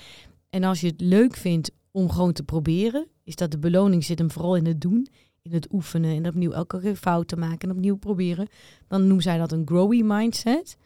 En 0.51 0.65
als 0.65 0.81
je 0.81 0.87
het 0.87 1.01
leuk 1.01 1.37
vindt 1.37 1.71
om 1.91 2.11
gewoon 2.11 2.33
te 2.33 2.43
proberen, 2.43 3.07
is 3.25 3.37
dat 3.37 3.51
de 3.51 3.59
beloning 3.59 4.05
zit 4.05 4.19
hem 4.19 4.31
vooral 4.31 4.57
in 4.57 4.67
het 4.67 4.81
doen, 4.81 5.09
in 5.43 5.53
het 5.53 5.73
oefenen 5.73 6.17
en 6.17 6.27
opnieuw 6.27 6.53
elke 6.53 6.81
keer 6.81 6.97
fout 6.97 7.29
te 7.29 7.37
maken 7.37 7.69
en 7.69 7.75
opnieuw 7.75 7.97
proberen. 7.97 8.49
Dan 8.89 9.01
noemen 9.01 9.23
zij 9.23 9.39
dat 9.39 9.53
een 9.53 9.67
growy 9.67 10.03
mindset. 10.05 10.77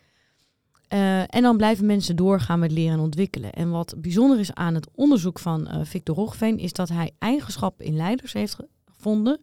Uh, 0.93 1.21
en 1.21 1.43
dan 1.43 1.57
blijven 1.57 1.87
mensen 1.87 2.17
doorgaan 2.17 2.59
met 2.59 2.73
leren 2.73 2.93
en 2.93 3.01
ontwikkelen. 3.01 3.53
En 3.53 3.71
wat 3.71 3.95
bijzonder 3.99 4.39
is 4.39 4.55
aan 4.55 4.75
het 4.75 4.89
onderzoek 4.95 5.39
van 5.39 5.69
uh, 5.69 5.81
Victor 5.85 6.17
Roggeveen, 6.17 6.59
is 6.59 6.73
dat 6.73 6.89
hij 6.89 7.11
eigenschappen 7.19 7.85
in 7.85 7.97
leiders 7.97 8.33
heeft 8.33 8.57
gevonden 8.85 9.41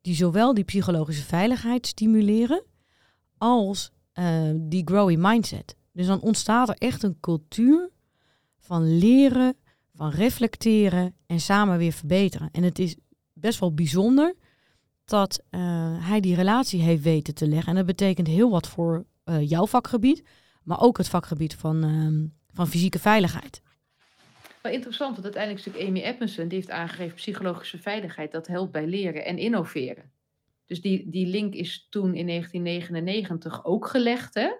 die 0.00 0.14
zowel 0.14 0.54
die 0.54 0.64
psychologische 0.64 1.24
veiligheid 1.24 1.86
stimuleren 1.86 2.62
als 3.38 3.92
uh, 4.14 4.50
die 4.56 4.82
growy 4.84 5.16
mindset. 5.18 5.76
Dus 5.96 6.06
dan 6.06 6.20
ontstaat 6.20 6.68
er 6.68 6.74
echt 6.78 7.02
een 7.02 7.20
cultuur 7.20 7.90
van 8.58 8.98
leren, 8.98 9.56
van 9.94 10.10
reflecteren 10.10 11.16
en 11.26 11.40
samen 11.40 11.78
weer 11.78 11.92
verbeteren. 11.92 12.48
En 12.52 12.62
het 12.62 12.78
is 12.78 12.96
best 13.32 13.60
wel 13.60 13.74
bijzonder 13.74 14.34
dat 15.04 15.42
uh, 15.50 15.60
hij 16.08 16.20
die 16.20 16.34
relatie 16.34 16.82
heeft 16.82 17.02
weten 17.02 17.34
te 17.34 17.48
leggen. 17.48 17.68
En 17.68 17.74
dat 17.74 17.86
betekent 17.86 18.26
heel 18.26 18.50
wat 18.50 18.68
voor 18.68 19.04
uh, 19.24 19.48
jouw 19.48 19.66
vakgebied, 19.66 20.22
maar 20.62 20.80
ook 20.80 20.96
het 20.98 21.08
vakgebied 21.08 21.54
van, 21.54 21.84
uh, 21.84 22.30
van 22.54 22.68
fysieke 22.68 22.98
veiligheid. 22.98 23.62
Wel 24.62 24.72
interessant, 24.72 25.12
want 25.12 25.24
uiteindelijk 25.24 25.66
is 25.66 25.86
Amy 25.86 26.00
Edmondson, 26.00 26.48
die 26.48 26.58
heeft 26.58 26.70
aangegeven 26.70 27.14
psychologische 27.14 27.78
veiligheid, 27.78 28.32
dat 28.32 28.46
helpt 28.46 28.72
bij 28.72 28.86
leren 28.86 29.24
en 29.24 29.38
innoveren. 29.38 30.12
Dus 30.66 30.80
die, 30.80 31.10
die 31.10 31.26
link 31.26 31.54
is 31.54 31.86
toen 31.90 32.14
in 32.14 32.26
1999 32.26 33.64
ook 33.64 33.86
gelegd, 33.86 34.34
hè? 34.34 34.50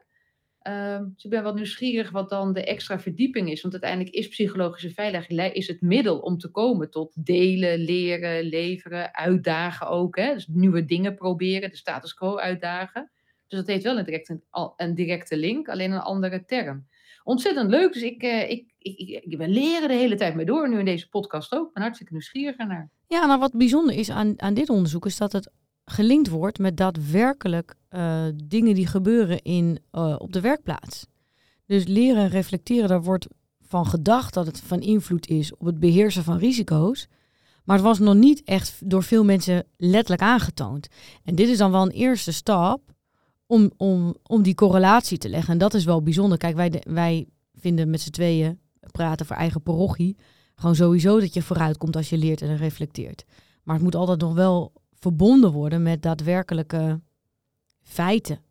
Uh, 0.69 0.99
dus 1.15 1.25
ik 1.25 1.31
ben 1.31 1.43
wat 1.43 1.55
nieuwsgierig 1.55 2.11
wat 2.11 2.29
dan 2.29 2.53
de 2.53 2.65
extra 2.65 3.01
verdieping 3.01 3.51
is. 3.51 3.61
Want 3.61 3.73
uiteindelijk 3.75 4.15
is 4.15 4.29
psychologische 4.29 4.91
veiligheid 4.91 5.55
is 5.55 5.69
het 5.69 5.81
middel 5.81 6.19
om 6.19 6.39
te 6.39 6.51
komen 6.51 6.91
tot 6.91 7.27
delen, 7.27 7.79
leren, 7.79 8.45
leveren, 8.45 9.15
uitdagen 9.15 9.89
ook. 9.89 10.17
Hè? 10.17 10.35
Dus 10.35 10.47
nieuwe 10.47 10.85
dingen 10.85 11.15
proberen, 11.15 11.71
de 11.71 11.77
status 11.77 12.15
quo 12.15 12.39
uitdagen. 12.39 13.11
Dus 13.49 13.59
dat 13.59 13.67
heeft 13.67 13.85
wel 13.85 13.99
een 13.99 14.05
directe, 14.05 14.41
een 14.77 14.95
directe 14.95 15.37
link, 15.37 15.69
alleen 15.69 15.93
een 15.93 16.01
andere 16.01 16.45
term. 16.45 16.87
Ontzettend 17.25 17.71
leuk, 17.71 17.93
dus 17.93 18.03
ik, 18.03 18.23
ik, 18.23 18.75
ik, 18.79 18.99
ik, 18.99 19.25
ik 19.25 19.39
ben 19.39 19.51
leren 19.51 19.89
de 19.89 19.95
hele 19.95 20.17
tijd 20.17 20.35
mee 20.35 20.45
door, 20.45 20.69
nu 20.69 20.79
in 20.79 20.85
deze 20.85 21.09
podcast 21.09 21.53
ook. 21.53 21.67
Ik 21.67 21.73
ben 21.73 21.83
hartstikke 21.83 22.13
nieuwsgierig 22.13 22.57
naar. 22.57 22.91
Ja, 23.07 23.27
nou 23.27 23.41
wat 23.41 23.53
bijzonder 23.53 23.95
is 23.95 24.11
aan, 24.11 24.35
aan 24.37 24.55
dit 24.55 24.69
onderzoek 24.69 25.07
is 25.07 25.17
dat 25.17 25.33
het 25.33 25.51
gelinkt 25.91 26.29
wordt 26.29 26.59
met 26.59 26.77
daadwerkelijk 26.77 27.75
uh, 27.91 28.25
dingen 28.45 28.75
die 28.75 28.87
gebeuren 28.87 29.43
in, 29.43 29.79
uh, 29.93 30.15
op 30.19 30.33
de 30.33 30.41
werkplaats. 30.41 31.07
Dus 31.67 31.87
leren 31.87 32.23
en 32.23 32.29
reflecteren, 32.29 32.89
daar 32.89 33.03
wordt 33.03 33.27
van 33.61 33.87
gedacht 33.87 34.35
dat 34.35 34.47
het 34.47 34.61
van 34.61 34.81
invloed 34.81 35.29
is 35.29 35.57
op 35.57 35.67
het 35.67 35.81
beheersen 35.81 36.25
van 36.25 36.39
risico's. 36.39 37.09
Maar 37.65 37.77
het 37.77 37.85
was 37.85 37.99
nog 37.99 38.15
niet 38.15 38.43
echt 38.45 38.91
door 38.91 39.03
veel 39.03 39.25
mensen 39.25 39.65
letterlijk 39.77 40.23
aangetoond. 40.23 40.89
En 41.25 41.35
dit 41.35 41.49
is 41.49 41.59
dan 41.59 41.71
wel 41.71 41.83
een 41.83 41.91
eerste 41.91 42.33
stap 42.33 42.81
om, 43.47 43.71
om, 43.77 44.17
om 44.23 44.43
die 44.43 44.55
correlatie 44.55 45.19
te 45.19 45.29
leggen. 45.29 45.53
En 45.53 45.59
dat 45.59 45.75
is 45.75 45.85
wel 45.85 46.03
bijzonder. 46.03 46.39
Kijk, 46.39 46.57
wij, 46.57 46.83
wij 46.89 47.27
vinden 47.55 47.91
met 47.91 48.01
z'n 48.01 48.11
tweeën 48.11 48.59
praten 48.93 49.27
voor 49.27 49.37
eigen 49.37 49.63
parochie. 49.63 50.17
Gewoon 50.55 50.75
sowieso 50.75 51.21
dat 51.21 51.35
je 51.35 51.43
vooruit 51.43 51.77
komt 51.77 51.97
als 51.97 52.11
je 52.11 52.19
leert 52.19 52.43
en 52.43 52.57
reflecteert. 52.57 53.25
Maar 53.63 53.75
het 53.75 53.85
moet 53.85 53.95
altijd 53.95 54.21
nog 54.21 54.35
wel 54.35 54.73
verbonden 54.99 55.53
worden 55.53 55.83
met 55.83 56.03
daadwerkelijke 56.03 57.01
feiten. 57.83 58.45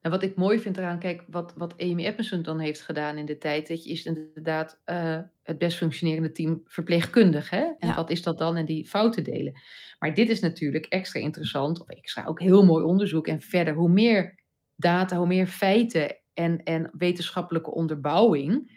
En 0.00 0.10
wat 0.10 0.22
ik 0.22 0.36
mooi 0.36 0.58
vind 0.60 0.76
eraan, 0.76 0.98
kijk, 0.98 1.24
wat, 1.26 1.52
wat 1.56 1.74
Amy 1.78 2.04
Epperson 2.04 2.42
dan 2.42 2.58
heeft 2.58 2.80
gedaan 2.80 3.16
in 3.16 3.26
de 3.26 3.38
tijd, 3.38 3.68
dat 3.68 3.84
je 3.84 3.90
is 3.90 4.04
inderdaad 4.04 4.80
uh, 4.86 5.18
het 5.42 5.58
best 5.58 5.76
functionerende 5.76 6.32
team 6.32 6.62
verpleegkundig. 6.64 7.50
Hè? 7.50 7.66
En 7.78 7.94
wat 7.94 8.10
is 8.10 8.22
dat 8.22 8.38
dan? 8.38 8.56
En 8.56 8.64
die 8.64 8.86
fouten 8.86 9.24
delen. 9.24 9.52
Maar 9.98 10.14
dit 10.14 10.28
is 10.28 10.40
natuurlijk 10.40 10.86
extra 10.86 11.20
interessant, 11.20 11.80
of 11.80 11.88
extra 11.88 12.24
ook 12.24 12.40
heel 12.40 12.64
mooi 12.64 12.84
onderzoek. 12.84 13.26
En 13.26 13.40
verder, 13.40 13.74
hoe 13.74 13.88
meer 13.88 14.42
data, 14.76 15.16
hoe 15.16 15.26
meer 15.26 15.46
feiten 15.46 16.16
en, 16.34 16.62
en 16.62 16.90
wetenschappelijke 16.92 17.70
onderbouwing, 17.70 18.76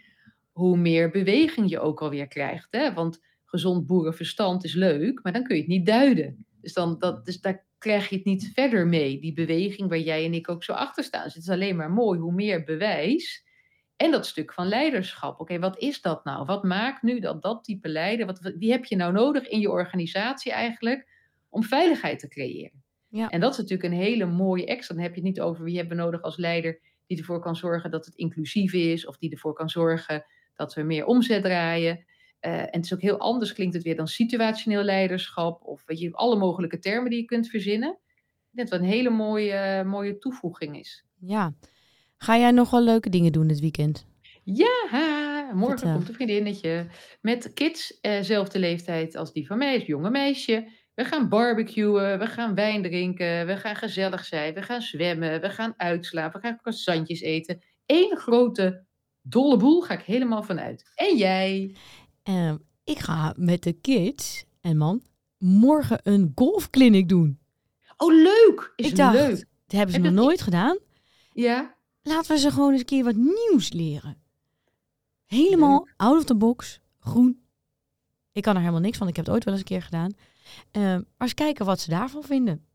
hoe 0.52 0.78
meer 0.78 1.10
beweging 1.10 1.70
je 1.70 1.80
ook 1.80 2.02
alweer 2.02 2.28
krijgt. 2.28 2.68
Hè? 2.72 2.94
Want 2.94 3.20
gezond 3.46 3.88
boerenverstand 3.88 4.64
is 4.64 4.74
leuk, 4.74 5.24
maar 5.24 5.34
dan 5.34 5.44
kun 5.44 5.56
je 5.56 5.62
het 5.62 5.72
niet 5.72 5.86
duiden. 5.86 6.46
Dus, 6.62 6.74
dan, 6.74 7.00
dat, 7.00 7.26
dus 7.26 7.41
daar 7.41 7.65
krijg 7.78 8.10
je 8.10 8.15
het 8.15 8.26
niet 8.26 8.52
verder 8.54 8.88
mee, 8.88 9.19
die 9.19 9.34
beweging 9.34 9.89
waar 9.89 10.00
jij 10.00 10.26
en 10.26 10.34
ik 10.34 10.50
ook 10.50 10.63
zo 10.63 10.74
achter 10.74 11.04
staan. 11.04 11.24
Dus 11.24 11.34
het 11.34 11.43
is 11.43 11.50
alleen 11.50 11.76
maar 11.76 11.91
mooi, 11.91 12.19
hoe 12.19 12.34
meer 12.34 12.63
bewijs. 12.63 13.45
En 13.95 14.12
dat 14.12 14.26
stuk 14.26 14.54
van 14.54 14.67
leiderschap. 14.67 15.39
Oké, 15.39 15.60
wat 15.60 15.78
is 15.78 16.02
dat 16.02 16.24
nou? 16.24 16.45
Wat 16.45 16.63
maakt 16.63 17.02
nu 17.02 17.19
dat 17.19 17.41
dat 17.41 17.63
type 17.63 17.88
leider, 17.88 18.26
wat, 18.26 18.39
wie 18.58 18.71
heb 18.71 18.86
je 18.86 18.95
nou 18.95 19.13
nodig 19.13 19.47
in 19.47 19.60
je 19.60 19.69
organisatie 19.69 20.52
eigenlijk, 20.52 21.08
om 21.50 21.63
veiligheid 21.63 22.19
te 22.19 22.28
creëren. 22.28 22.84
Ja. 23.08 23.30
En 23.30 23.39
dat 23.39 23.52
is 23.52 23.58
natuurlijk 23.58 23.93
een 23.93 24.00
hele 24.00 24.26
mooie 24.26 24.65
extra. 24.65 24.95
Dan 24.95 25.04
heb 25.04 25.13
je 25.15 25.19
het 25.19 25.30
niet 25.30 25.41
over 25.41 25.63
wie 25.63 25.78
hebben 25.78 25.97
we 25.97 26.04
nodig 26.04 26.21
als 26.21 26.38
leider 26.38 26.80
die 27.08 27.17
ervoor 27.17 27.39
kan 27.39 27.56
zorgen 27.56 27.91
dat 27.91 28.06
het 28.06 28.15
inclusief 28.15 28.74
is, 28.74 29.08
of 29.08 29.17
die 29.17 29.32
ervoor 29.32 29.54
kan 29.54 29.69
zorgen 29.69 30.26
dat 30.56 30.74
we 30.74 30.82
meer 30.82 31.06
omzet 31.06 31.43
draaien. 31.43 32.06
Eh, 32.42 32.60
en 32.60 32.68
het 32.72 32.86
is 32.86 32.94
ook 32.94 33.02
heel 33.02 33.18
anders, 33.18 33.54
klinkt 33.54 33.74
het 33.74 33.84
weer 33.84 33.96
dan 33.96 34.08
situationeel 34.08 34.84
leiderschap, 34.84 35.64
of 35.64 35.84
weet 35.86 36.00
je, 36.00 36.12
alle 36.12 36.36
mogelijke 36.36 36.80
termen 36.80 37.10
die 37.10 37.20
je 37.20 37.26
kunt 37.26 37.48
verzinnen. 37.48 37.90
Ik 37.90 38.58
denk 38.58 38.70
dat 38.70 38.80
het 38.80 38.88
een 38.88 38.96
hele 38.96 39.10
mooie, 39.10 39.84
mooie 39.84 40.18
toevoeging 40.18 40.80
is. 40.80 41.06
Ja. 41.20 41.54
Ga 42.18 42.38
jij 42.38 42.52
nog 42.52 42.70
wel 42.70 42.84
leuke 42.84 43.10
dingen 43.10 43.32
doen 43.32 43.48
dit 43.48 43.60
weekend? 43.60 44.06
Ja, 44.44 45.50
morgen 45.54 45.78
Vertel. 45.78 45.96
komt 45.96 46.08
een 46.10 46.14
vriendinnetje 46.14 46.86
met 47.22 47.54
kids, 47.54 48.00
eh, 48.00 48.22
zelfde 48.22 48.60
leeftijd 48.60 49.16
als 49.16 49.34
die 49.34 49.48
van 49.48 49.58
mij, 49.58 49.74
het 49.74 49.86
jonge 49.86 50.10
meisje. 50.10 50.68
We 50.94 51.06
gaan 51.06 51.30
barbecuen, 51.30 52.20
we 52.20 52.28
gaan 52.28 52.56
wijn 52.56 52.82
drinken, 52.82 53.46
we 53.46 53.58
gaan 53.58 53.76
gezellig 53.76 54.26
zijn, 54.26 54.54
we 54.54 54.62
gaan 54.62 54.82
zwemmen, 54.82 55.42
we 55.42 55.50
gaan 55.50 55.74
uitslapen, 55.78 56.42
we 56.42 56.48
gaan 56.48 56.58
croissantjes 56.58 57.22
eten. 57.22 57.64
Eén 57.86 58.18
grote 58.18 58.86
dolle 59.22 59.58
boel 59.58 59.82
ga 59.82 59.94
ik 59.94 60.02
helemaal 60.02 60.44
vanuit. 60.44 60.92
En 60.96 61.18
jij? 61.18 61.76
Ehm, 62.24 62.58
ik 62.84 63.00
ga 63.00 63.34
met 63.38 63.64
de 63.64 63.74
kids 63.74 64.46
en 64.62 64.78
man 64.78 65.02
morgen 65.38 66.00
een 66.04 66.32
golfclinic 66.36 67.10
doen. 67.10 67.40
Oh, 67.98 68.14
leuk! 68.14 68.74
Is 68.76 68.88
Ik 68.88 68.96
dacht, 68.96 69.14
leuk. 69.14 69.30
Dat 69.66 69.78
hebben 69.78 69.96
ze 69.96 70.02
Heb 70.02 70.12
nog 70.14 70.24
nooit 70.24 70.42
gedaan. 70.42 70.78
Ja, 71.34 71.76
Laten 72.04 72.32
we 72.32 72.40
ze 72.40 72.52
gewoon 72.52 72.72
eens 72.72 72.80
een 72.80 72.86
keer 72.86 73.04
wat 73.04 73.16
nieuws 73.16 73.72
leren. 73.72 74.22
Helemaal 75.26 75.88
out 75.98 76.18
of 76.18 76.24
the 76.24 76.36
box, 76.36 76.80
groen. 77.00 77.44
Ik 78.32 78.42
kan 78.42 78.54
er 78.54 78.60
helemaal 78.60 78.82
niks 78.82 78.98
van. 78.98 79.08
Ik 79.08 79.16
heb 79.16 79.26
het 79.26 79.34
ooit 79.34 79.44
wel 79.44 79.54
eens 79.54 79.64
een 79.64 79.70
keer 79.70 79.82
gedaan. 79.82 80.12
Ehm, 80.72 80.84
maar 80.84 81.04
eens 81.18 81.34
kijken 81.34 81.66
wat 81.66 81.80
ze 81.80 81.90
daarvan 81.90 82.24
vinden. 82.24 82.66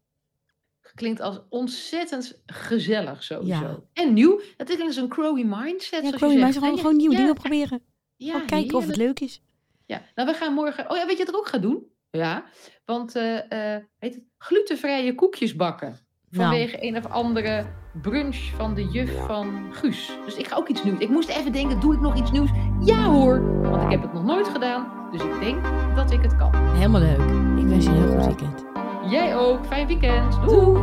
klinkt 0.94 1.20
als 1.20 1.40
ontzettend 1.48 2.42
gezellig 2.46 3.22
sowieso. 3.22 3.60
Ja. 3.60 3.82
En 3.92 4.12
nieuw. 4.12 4.40
Het 4.56 4.68
is 4.68 4.96
een 4.96 5.08
Crowy 5.08 5.42
mindset. 5.42 6.02
Ja, 6.02 6.10
maar 6.10 6.18
zegt. 6.18 6.58
gewoon, 6.58 6.76
gewoon 6.76 6.96
nieuwe 6.96 7.14
ja, 7.14 7.20
dingen 7.20 7.34
proberen. 7.34 7.82
Ja, 8.16 8.32
gewoon 8.32 8.46
kijken 8.46 8.76
of 8.76 8.86
het 8.86 8.96
leuk 8.96 9.20
is. 9.20 9.42
Ja, 9.86 10.02
nou 10.14 10.28
we 10.28 10.34
gaan 10.34 10.54
morgen. 10.54 10.90
Oh 10.90 10.96
ja, 10.96 11.06
weet 11.06 11.18
je 11.18 11.24
wat 11.24 11.34
ik 11.34 11.40
ook 11.40 11.48
ga 11.48 11.58
doen? 11.58 11.86
Ja, 12.10 12.44
want 12.84 13.14
eh 13.16 13.74
eh 13.74 13.82
heet 13.98 14.14
het 14.14 14.24
glutenvrije 14.38 15.14
koekjes 15.14 15.56
bakken. 15.56 15.88
Nou. 16.30 16.48
Vanwege 16.48 16.84
een 16.84 16.96
of 16.96 17.06
andere 17.06 17.66
brunch 18.02 18.36
van 18.36 18.74
de 18.74 18.84
juf 18.84 19.26
van 19.26 19.68
Guus. 19.72 20.10
Dus 20.24 20.34
ik 20.36 20.46
ga 20.46 20.56
ook 20.56 20.68
iets 20.68 20.82
nieuws. 20.82 20.98
Ik 20.98 21.08
moest 21.08 21.28
even 21.28 21.52
denken, 21.52 21.80
doe 21.80 21.94
ik 21.94 22.00
nog 22.00 22.16
iets 22.16 22.30
nieuws? 22.30 22.50
Ja 22.80 23.04
hoor, 23.04 23.60
want 23.62 23.82
ik 23.82 23.90
heb 23.90 24.02
het 24.02 24.12
nog 24.12 24.24
nooit 24.24 24.48
gedaan. 24.48 25.08
Dus 25.12 25.22
ik 25.22 25.40
denk 25.40 25.64
dat 25.94 26.10
ik 26.10 26.22
het 26.22 26.36
kan. 26.36 26.74
Helemaal 26.74 27.00
leuk. 27.00 27.20
Ik 27.58 27.66
wens 27.66 27.84
je 27.84 27.90
een 27.90 27.96
heel 27.96 28.18
goed 28.18 28.26
weekend. 28.26 28.64
Jij 29.10 29.36
ook. 29.36 29.66
Fijn 29.66 29.86
weekend. 29.86 30.32
Doei. 30.46 30.82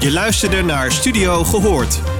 Je 0.00 0.12
luisterde 0.12 0.62
naar 0.62 0.92
Studio 0.92 1.44
Gehoord. 1.44 2.19